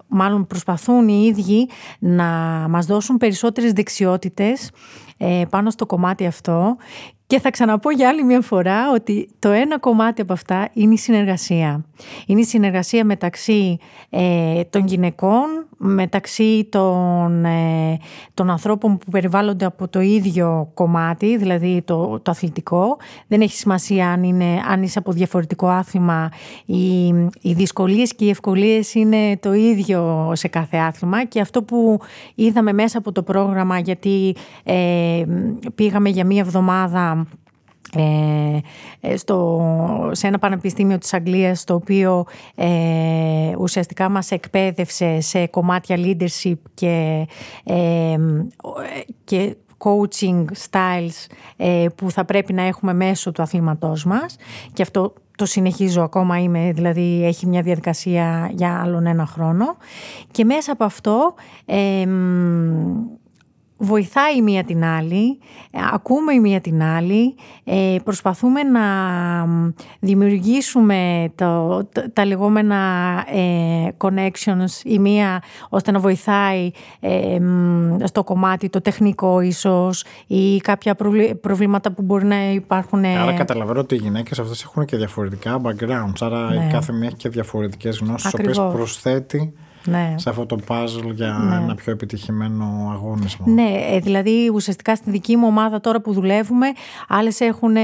μάλλον 0.08 0.47
προσπαθούν 0.47 1.08
οι 1.08 1.25
ίδιοι 1.30 1.69
να 1.99 2.25
μας 2.69 2.86
δώσουν 2.86 3.17
περισσότερες 3.17 3.71
δεξιότητες 3.73 4.67
ε, 4.67 4.71
πάνω 5.49 5.69
στο 5.71 5.86
κομμάτι 5.86 6.25
αυτό 6.25 6.78
και 7.27 7.39
θα 7.39 7.51
ξαναπώ 7.51 7.91
για 7.91 8.09
άλλη 8.09 8.23
μια 8.23 8.41
φορά 8.41 8.91
ότι 8.91 9.29
το 9.39 9.49
ένα 9.49 9.79
κομμάτι 9.79 10.21
από 10.21 10.33
αυτά 10.33 10.69
είναι 10.73 10.93
η 10.93 10.97
συνεργασία. 10.97 11.85
Είναι 12.25 12.39
η 12.39 12.43
συνεργασία 12.43 13.05
μεταξύ 13.05 13.77
ε, 14.09 14.63
των 14.69 14.85
γυναικών, 14.85 15.65
μεταξύ 15.77 16.67
των, 16.71 17.45
ε, 17.45 17.99
των 18.33 18.49
ανθρώπων 18.49 18.97
που 18.97 19.11
περιβάλλονται 19.11 19.65
από 19.65 19.88
το 19.88 19.99
ίδιο 19.99 20.71
κομμάτι, 20.73 21.38
δηλαδή 21.38 21.81
το, 21.85 22.19
το 22.19 22.31
αθλητικό. 22.31 22.97
Δεν 23.27 23.41
έχει 23.41 23.55
σημασία 23.55 24.09
αν, 24.09 24.23
είναι, 24.23 24.61
αν 24.69 24.83
είσαι 24.83 24.99
από 24.99 25.11
διαφορετικό 25.11 25.67
άθλημα. 25.67 26.29
Οι, 26.65 27.07
οι 27.41 27.53
δυσκολίες 27.53 28.15
και 28.15 28.25
οι 28.25 28.29
ευκολίες 28.29 28.93
είναι 28.93 29.38
το 29.38 29.53
ίδιο 29.53 30.31
σε 30.35 30.47
κάθε 30.47 30.77
άθλημα 30.77 31.25
και 31.25 31.39
αυτό 31.41 31.63
που 31.63 31.99
είδαμε 32.35 32.73
μέσα 32.73 32.97
από 32.97 33.11
το 33.11 33.23
πρόγραμμα 33.23 33.79
γιατί 33.79 34.35
ε, 34.63 35.23
πήγαμε 35.75 36.09
για 36.09 36.25
μία 36.25 36.39
εβδομάδα 36.39 37.24
ε, 37.95 38.60
ε, 38.99 39.17
στο, 39.17 39.62
σε 40.12 40.27
ένα 40.27 40.39
πανεπιστήμιο 40.39 40.97
της 40.97 41.13
Αγγλίας 41.13 41.63
το 41.63 41.73
οποίο 41.73 42.25
ε, 42.55 42.67
ουσιαστικά 43.60 44.10
μας 44.10 44.31
εκπαίδευσε 44.31 45.21
σε 45.21 45.47
κομμάτια 45.47 45.97
leadership 45.99 46.60
και, 46.73 47.27
ε, 47.63 48.15
και 49.23 49.55
coaching 49.77 50.45
styles 50.69 51.27
που 51.95 52.12
θα 52.12 52.25
πρέπει 52.25 52.53
να 52.53 52.62
έχουμε 52.62 52.93
μέσω 52.93 53.31
του 53.31 53.41
αθλήματός 53.41 54.05
μας. 54.05 54.36
Και 54.73 54.81
αυτό 54.81 55.13
το 55.36 55.45
συνεχίζω 55.45 56.01
ακόμα, 56.01 56.39
είμαι, 56.39 56.71
δηλαδή 56.73 57.25
έχει 57.25 57.47
μια 57.47 57.62
διαδικασία 57.62 58.49
για 58.53 58.81
άλλον 58.81 59.05
ένα 59.05 59.25
χρόνο. 59.25 59.77
Και 60.31 60.45
μέσα 60.45 60.71
από 60.71 60.84
αυτό 60.84 61.34
βοηθάει 63.77 64.38
η 64.38 64.41
μία 64.41 64.63
την 64.63 64.83
άλλη, 64.83 65.39
ε, 65.71 65.79
ακούμε 65.93 66.33
η 66.33 66.39
μία 66.39 66.61
την 66.61 66.83
άλλη, 66.83 67.35
ε, 67.63 67.95
προσπαθούμε 68.03 68.63
να 68.63 68.81
δημιουργήσουμε 69.99 71.31
το, 71.35 71.81
τα 72.13 72.25
λεγόμενα 72.25 72.75
ε, 73.33 73.88
connections 73.97 74.83
η 74.83 74.99
μία 74.99 75.43
ώστε 75.69 75.91
να 75.91 75.99
βοηθάει 75.99 76.71
στο 78.03 78.23
κομμάτι 78.23 78.69
το 78.69 78.81
τεχνικό 78.81 79.39
ίσως 79.39 80.05
ή 80.27 80.57
κάποια 80.57 80.95
προβλήματα 81.41 81.91
που 81.91 82.01
μπορεί 82.01 82.25
να 82.25 82.51
υπάρχουν. 82.51 83.05
Άρα 83.05 83.33
καταλαβαίνω 83.33 83.79
ότι 83.79 83.95
οι 83.95 83.97
γυναίκες 83.97 84.39
αυτές 84.39 84.63
έχουν 84.63 84.85
και 84.85 84.97
διαφορετικά 84.97 85.61
backgrounds, 85.61 86.17
άρα 86.19 86.53
ναι. 86.53 86.69
κάθε 86.71 86.93
μία 86.93 87.07
έχει 87.07 87.15
και 87.15 87.29
διαφορετικές 87.29 87.97
γνώσεις, 87.97 88.31
τις 88.31 88.33
οποίες 88.33 88.57
προσθέτει 88.57 89.53
ναι. 89.86 90.13
σε 90.15 90.30
αυτό 90.30 90.45
το 90.45 90.58
puzzle 90.67 91.13
για 91.13 91.32
ναι. 91.50 91.56
ένα 91.56 91.76
πιο 91.76 91.91
επιτυχημένο 91.91 92.89
αγώνισμα. 92.93 93.45
Ναι, 93.50 93.71
ε, 93.91 94.00
δηλαδή 94.00 94.52
ουσιαστικά 94.54 94.95
στη 94.95 95.12
δική 95.12 95.36
μου 95.36 95.48
ομάδα 95.48 95.80
τώρα 95.80 96.02
που 96.02 96.13
δουλεύουμε, 96.13 96.67
άλλες 97.08 97.39
έχουν 97.39 97.76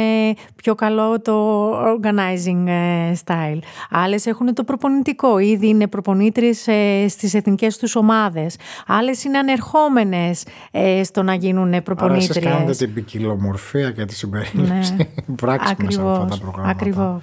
πιο 0.55 0.75
καλό 0.75 1.21
το 1.21 1.69
organizing 1.71 2.67
ε, 2.67 3.13
style. 3.25 3.59
Άλλες 3.89 4.25
έχουν 4.25 4.53
το 4.53 4.63
προπονητικό, 4.63 5.39
ήδη 5.39 5.67
είναι 5.67 5.87
προπονήτριες 5.87 6.67
στις 7.07 7.33
εθνικές 7.33 7.77
τους 7.77 7.95
ομάδες. 7.95 8.55
Άλλες 8.87 9.23
είναι 9.23 9.37
ανερχόμενες 9.37 10.45
ε, 10.71 11.03
στο 11.03 11.23
να 11.23 11.33
γίνουν 11.33 11.83
προπονήτριες. 11.83 12.37
Άρα 12.37 12.49
κάνετε 12.49 12.71
την 12.85 12.93
ποικιλομορφία 12.93 13.91
και 13.91 14.05
τη 14.05 14.15
συμπερίληψη 14.15 14.93
ναι. 14.95 15.35
πράξη 15.35 15.75
μέσα 15.83 16.01
από 16.01 16.09
αυτά 16.09 16.25
τα 16.25 16.37
προγράμματα. 16.37 16.71
Ακριβώς. 16.71 17.21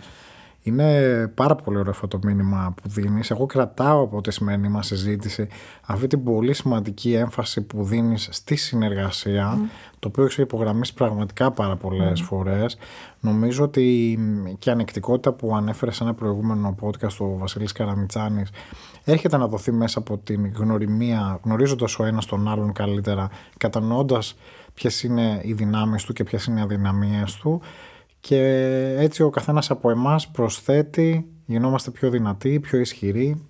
Είναι 0.68 1.26
πάρα 1.35 1.54
πολύ 1.54 1.78
ωραίο 1.78 1.90
αυτό 1.90 2.09
το 2.09 2.18
μήνυμα 2.22 2.74
που 2.83 2.88
δίνεις. 2.88 3.31
Εγώ 3.31 3.46
κρατάω 3.46 4.02
από 4.02 4.20
τη 4.20 4.31
σημερινή 4.31 4.68
μας 4.68 4.87
συζήτηση 4.87 5.48
αυτή 5.87 6.07
την 6.07 6.24
πολύ 6.24 6.52
σημαντική 6.52 7.14
έμφαση 7.14 7.61
που 7.61 7.85
δίνεις 7.85 8.28
στη 8.31 8.57
συνεργασία, 8.57 9.59
το 9.98 10.09
οποίο 10.09 10.24
έχει 10.24 10.40
υπογραμμίσει 10.40 10.94
πραγματικά 10.94 11.50
πάρα 11.50 11.76
πολλές 11.76 12.20
mm. 12.20 12.24
φορές. 12.24 12.76
Νομίζω 13.20 13.64
ότι 13.64 14.18
και 14.59 14.68
η 14.68 14.72
ανεκτικότητα 14.72 15.33
που 15.33 15.57
ανέφερε 15.57 15.90
σε 15.90 16.04
ένα 16.04 16.14
προηγούμενο 16.14 16.74
podcast 16.81 17.16
ο 17.18 17.38
Βασίλης 17.38 17.72
Καραμιτσάνης 17.72 18.50
έρχεται 19.04 19.37
να 19.37 19.48
δοθεί 19.48 19.72
μέσα 19.72 19.98
από 19.98 20.18
την 20.18 20.52
γνωριμία, 20.54 21.40
γνωρίζοντας 21.44 21.98
ο 21.98 22.04
ένας 22.04 22.26
τον 22.26 22.48
άλλον 22.48 22.72
καλύτερα, 22.72 23.31
κατανοώντας 23.57 24.37
ποιες 24.74 25.02
είναι 25.02 25.40
οι 25.42 25.52
δυνάμεις 25.52 26.04
του 26.04 26.12
και 26.12 26.24
ποιες 26.24 26.44
είναι 26.44 26.61
οι 26.61 26.62
αδυναμίες 26.62 27.35
του 27.35 27.61
και 28.20 28.40
έτσι 28.98 29.22
ο 29.22 29.31
καθένας 29.31 29.70
από 29.70 29.90
εμάς 29.90 30.28
προσθέτει, 30.28 31.26
γινόμαστε 31.46 31.90
πιο 31.90 32.11
δυνατοί, 32.11 32.61
πιο 32.61 32.78
ισχυροί 32.78 33.46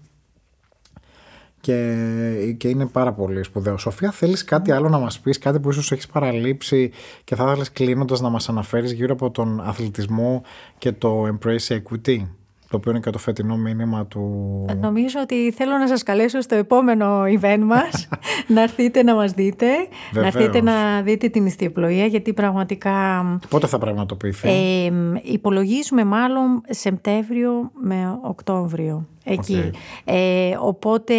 και, 1.61 2.55
και 2.57 2.69
είναι 2.69 2.87
πάρα 2.87 3.13
πολύ 3.13 3.43
σπουδαίο. 3.43 3.79
Σοφία, 3.79 4.11
θέλεις 4.11 4.45
κάτι 4.45 4.71
άλλο 4.71 4.89
να 4.89 4.99
μας 4.99 5.21
πεις, 5.21 5.39
κάτι 5.39 5.61
που 5.61 5.71
ίσως 5.71 5.93
έχεις 5.93 6.07
παραλείψει 6.07 6.91
και 7.25 7.35
θα 7.35 7.45
ήθελες 7.45 7.73
κλείνοντας 7.73 8.21
να 8.21 8.29
μας 8.29 8.49
αναφέρεις 8.49 8.93
γύρω 8.93 9.13
από 9.13 9.31
τον 9.31 9.61
αθλητισμό 9.61 10.43
και 10.79 10.93
το 10.93 11.27
Embrace 11.27 11.79
Equity; 11.79 12.27
Το 12.71 12.77
οποίο 12.77 12.91
είναι 12.91 13.01
και 13.01 13.11
το 13.11 13.19
φετινό 13.19 13.57
μήνυμα 13.57 14.07
του... 14.07 14.65
Νομίζω 14.81 15.21
ότι 15.23 15.53
θέλω 15.53 15.77
να 15.77 15.89
σας 15.89 16.03
καλέσω 16.03 16.41
στο 16.41 16.55
επόμενο 16.55 17.23
event 17.23 17.63
μας, 17.63 18.09
να 18.55 18.63
έρθετε 18.63 19.03
να 19.03 19.15
μας 19.15 19.33
δείτε, 19.33 19.67
να 20.13 20.27
έρθετε 20.27 20.63
να 20.63 21.03
δείτε 21.03 21.29
την 21.29 21.47
ιστιοπλοεία, 21.47 22.07
γιατί 22.07 22.33
πραγματικά... 22.33 23.23
Πότε 23.49 23.67
θα 23.67 23.79
πραγματοποιηθεί; 23.79 24.49
Ε, 24.49 24.91
υπολογίζουμε 25.23 26.05
μάλλον 26.05 26.61
Σεπτέμβριο 26.69 27.71
με 27.83 28.19
Οκτώβριο. 28.23 29.07
Εκεί. 29.25 29.71
Ε, 30.05 30.57
οπότε 30.61 31.15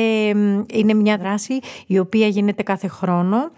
είναι 0.73 0.93
μια 0.93 1.17
δράση 1.17 1.59
η 1.87 1.99
οποία 1.99 2.27
γίνεται 2.27 2.63
κάθε 2.63 2.87
χρόνο 2.87 3.51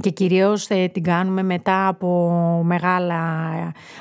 και 0.00 0.10
κυρίως 0.10 0.68
ε, 0.68 0.88
την 0.92 1.02
κάνουμε 1.02 1.42
μετά 1.42 1.88
από 1.88 2.62
μεγάλα 2.64 3.20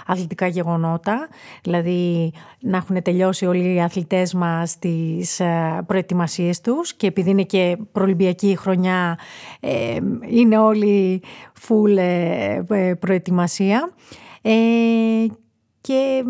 αθλητικά 0.06 0.48
γεγονότα, 0.48 1.28
δηλαδή 1.64 2.32
να 2.60 2.78
έχουν 2.78 3.02
τελειώσει 3.02 3.46
όλοι 3.46 3.74
οι 3.74 3.82
αθλητές 3.82 4.34
μας 4.34 4.80
τις 4.80 5.40
ε, 5.40 5.84
προετοιμασίες 5.88 6.62
τους 6.62 6.94
και 6.94 7.08
επειδή 7.08 7.30
είναι 7.30 7.44
και 7.44 7.78
προολυμπιακή 7.92 8.56
χρονιά 8.58 9.20
ε, 9.60 9.98
είναι 10.30 10.58
όλοι 10.58 11.22
full 11.68 11.98
προετοιμασία. 13.00 13.90
Και 15.86 16.24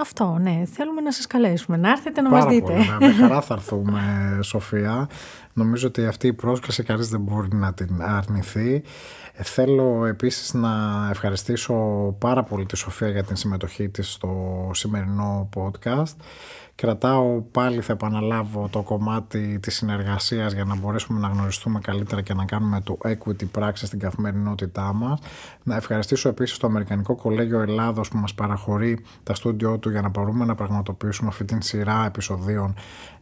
αυτό, 0.00 0.38
ναι, 0.40 0.62
θέλουμε 0.72 1.00
να 1.00 1.12
σας 1.12 1.26
καλέσουμε, 1.26 1.76
να 1.76 1.90
έρθετε 1.90 2.20
να 2.20 2.30
Πάρα 2.30 2.44
μας 2.44 2.54
δείτε. 2.54 2.72
Πολύ, 2.72 2.96
με 3.00 3.12
χαρά 3.20 3.40
θα 3.40 3.54
έρθουμε, 3.54 4.00
Σοφία. 4.42 5.08
Νομίζω 5.52 5.86
ότι 5.86 6.06
αυτή 6.06 6.26
η 6.26 6.32
πρόσκληση 6.32 6.82
κανείς 6.82 7.08
δεν 7.08 7.20
μπορεί 7.20 7.48
να 7.52 7.74
την 7.74 8.02
αρνηθεί. 8.02 8.82
Ε, 9.32 9.42
θέλω 9.42 10.06
επίσης 10.06 10.54
να 10.54 10.70
ευχαριστήσω 11.10 11.74
πάρα 12.18 12.42
πολύ 12.42 12.66
τη 12.66 12.76
Σοφία 12.76 13.08
για 13.08 13.24
την 13.24 13.36
συμμετοχή 13.36 13.88
της 13.88 14.12
στο 14.12 14.70
σημερινό 14.74 15.48
podcast. 15.56 16.16
Κρατάω 16.76 17.40
πάλι, 17.40 17.80
θα 17.80 17.92
επαναλάβω, 17.92 18.68
το 18.70 18.82
κομμάτι 18.82 19.58
της 19.62 19.74
συνεργασίας 19.74 20.52
για 20.52 20.64
να 20.64 20.76
μπορέσουμε 20.76 21.20
να 21.20 21.28
γνωριστούμε 21.28 21.80
καλύτερα 21.80 22.22
και 22.22 22.34
να 22.34 22.44
κάνουμε 22.44 22.80
το 22.80 22.98
equity 23.04 23.48
πράξη 23.50 23.86
στην 23.86 23.98
καθημερινότητά 23.98 24.92
μας. 24.92 25.20
Να 25.62 25.76
ευχαριστήσω 25.76 26.28
επίσης 26.28 26.58
το 26.58 26.66
Αμερικανικό 26.66 27.16
Κολέγιο 27.16 27.60
Ελλάδος 27.60 28.08
που 28.08 28.16
μας 28.16 28.34
παραχωρεί 28.34 28.98
τα 29.22 29.34
στούντιό 29.34 29.78
του 29.78 29.90
για 29.90 30.00
να 30.00 30.08
μπορούμε 30.08 30.44
να 30.44 30.54
πραγματοποιήσουμε 30.54 31.28
αυτή 31.28 31.44
την 31.44 31.62
σειρά 31.62 32.04
επεισοδίων 32.06 32.74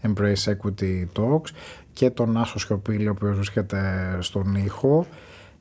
Embrace 0.02 0.52
Equity 0.52 1.04
Talks 1.16 1.50
και 1.92 2.10
τον 2.10 2.36
Άσο 2.36 2.58
Σιωπήλη 2.58 3.08
ο 3.08 3.10
οποίος 3.10 3.34
βρίσκεται 3.34 4.16
στον 4.20 4.54
ήχο. 4.54 5.06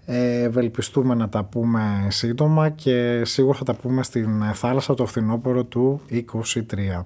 Ε, 0.06 0.42
ευελπιστούμε 0.42 1.16
να 1.16 1.30
τα 1.30 1.44
πούμε 1.44 2.08
σύντομα 2.10 2.70
και 2.70 3.22
σίγουρα 3.26 3.58
θα 3.58 3.64
τα 3.64 3.74
πούμε 3.76 4.04
στην 4.04 4.44
θάλασσα 4.54 4.94
το 4.94 5.06
φθινόπωρο 5.06 5.64
του 5.64 6.02
23. 6.10 7.04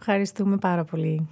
Ευχαριστούμε 0.00 0.56
πάρα 0.56 0.84
πολύ. 0.84 1.28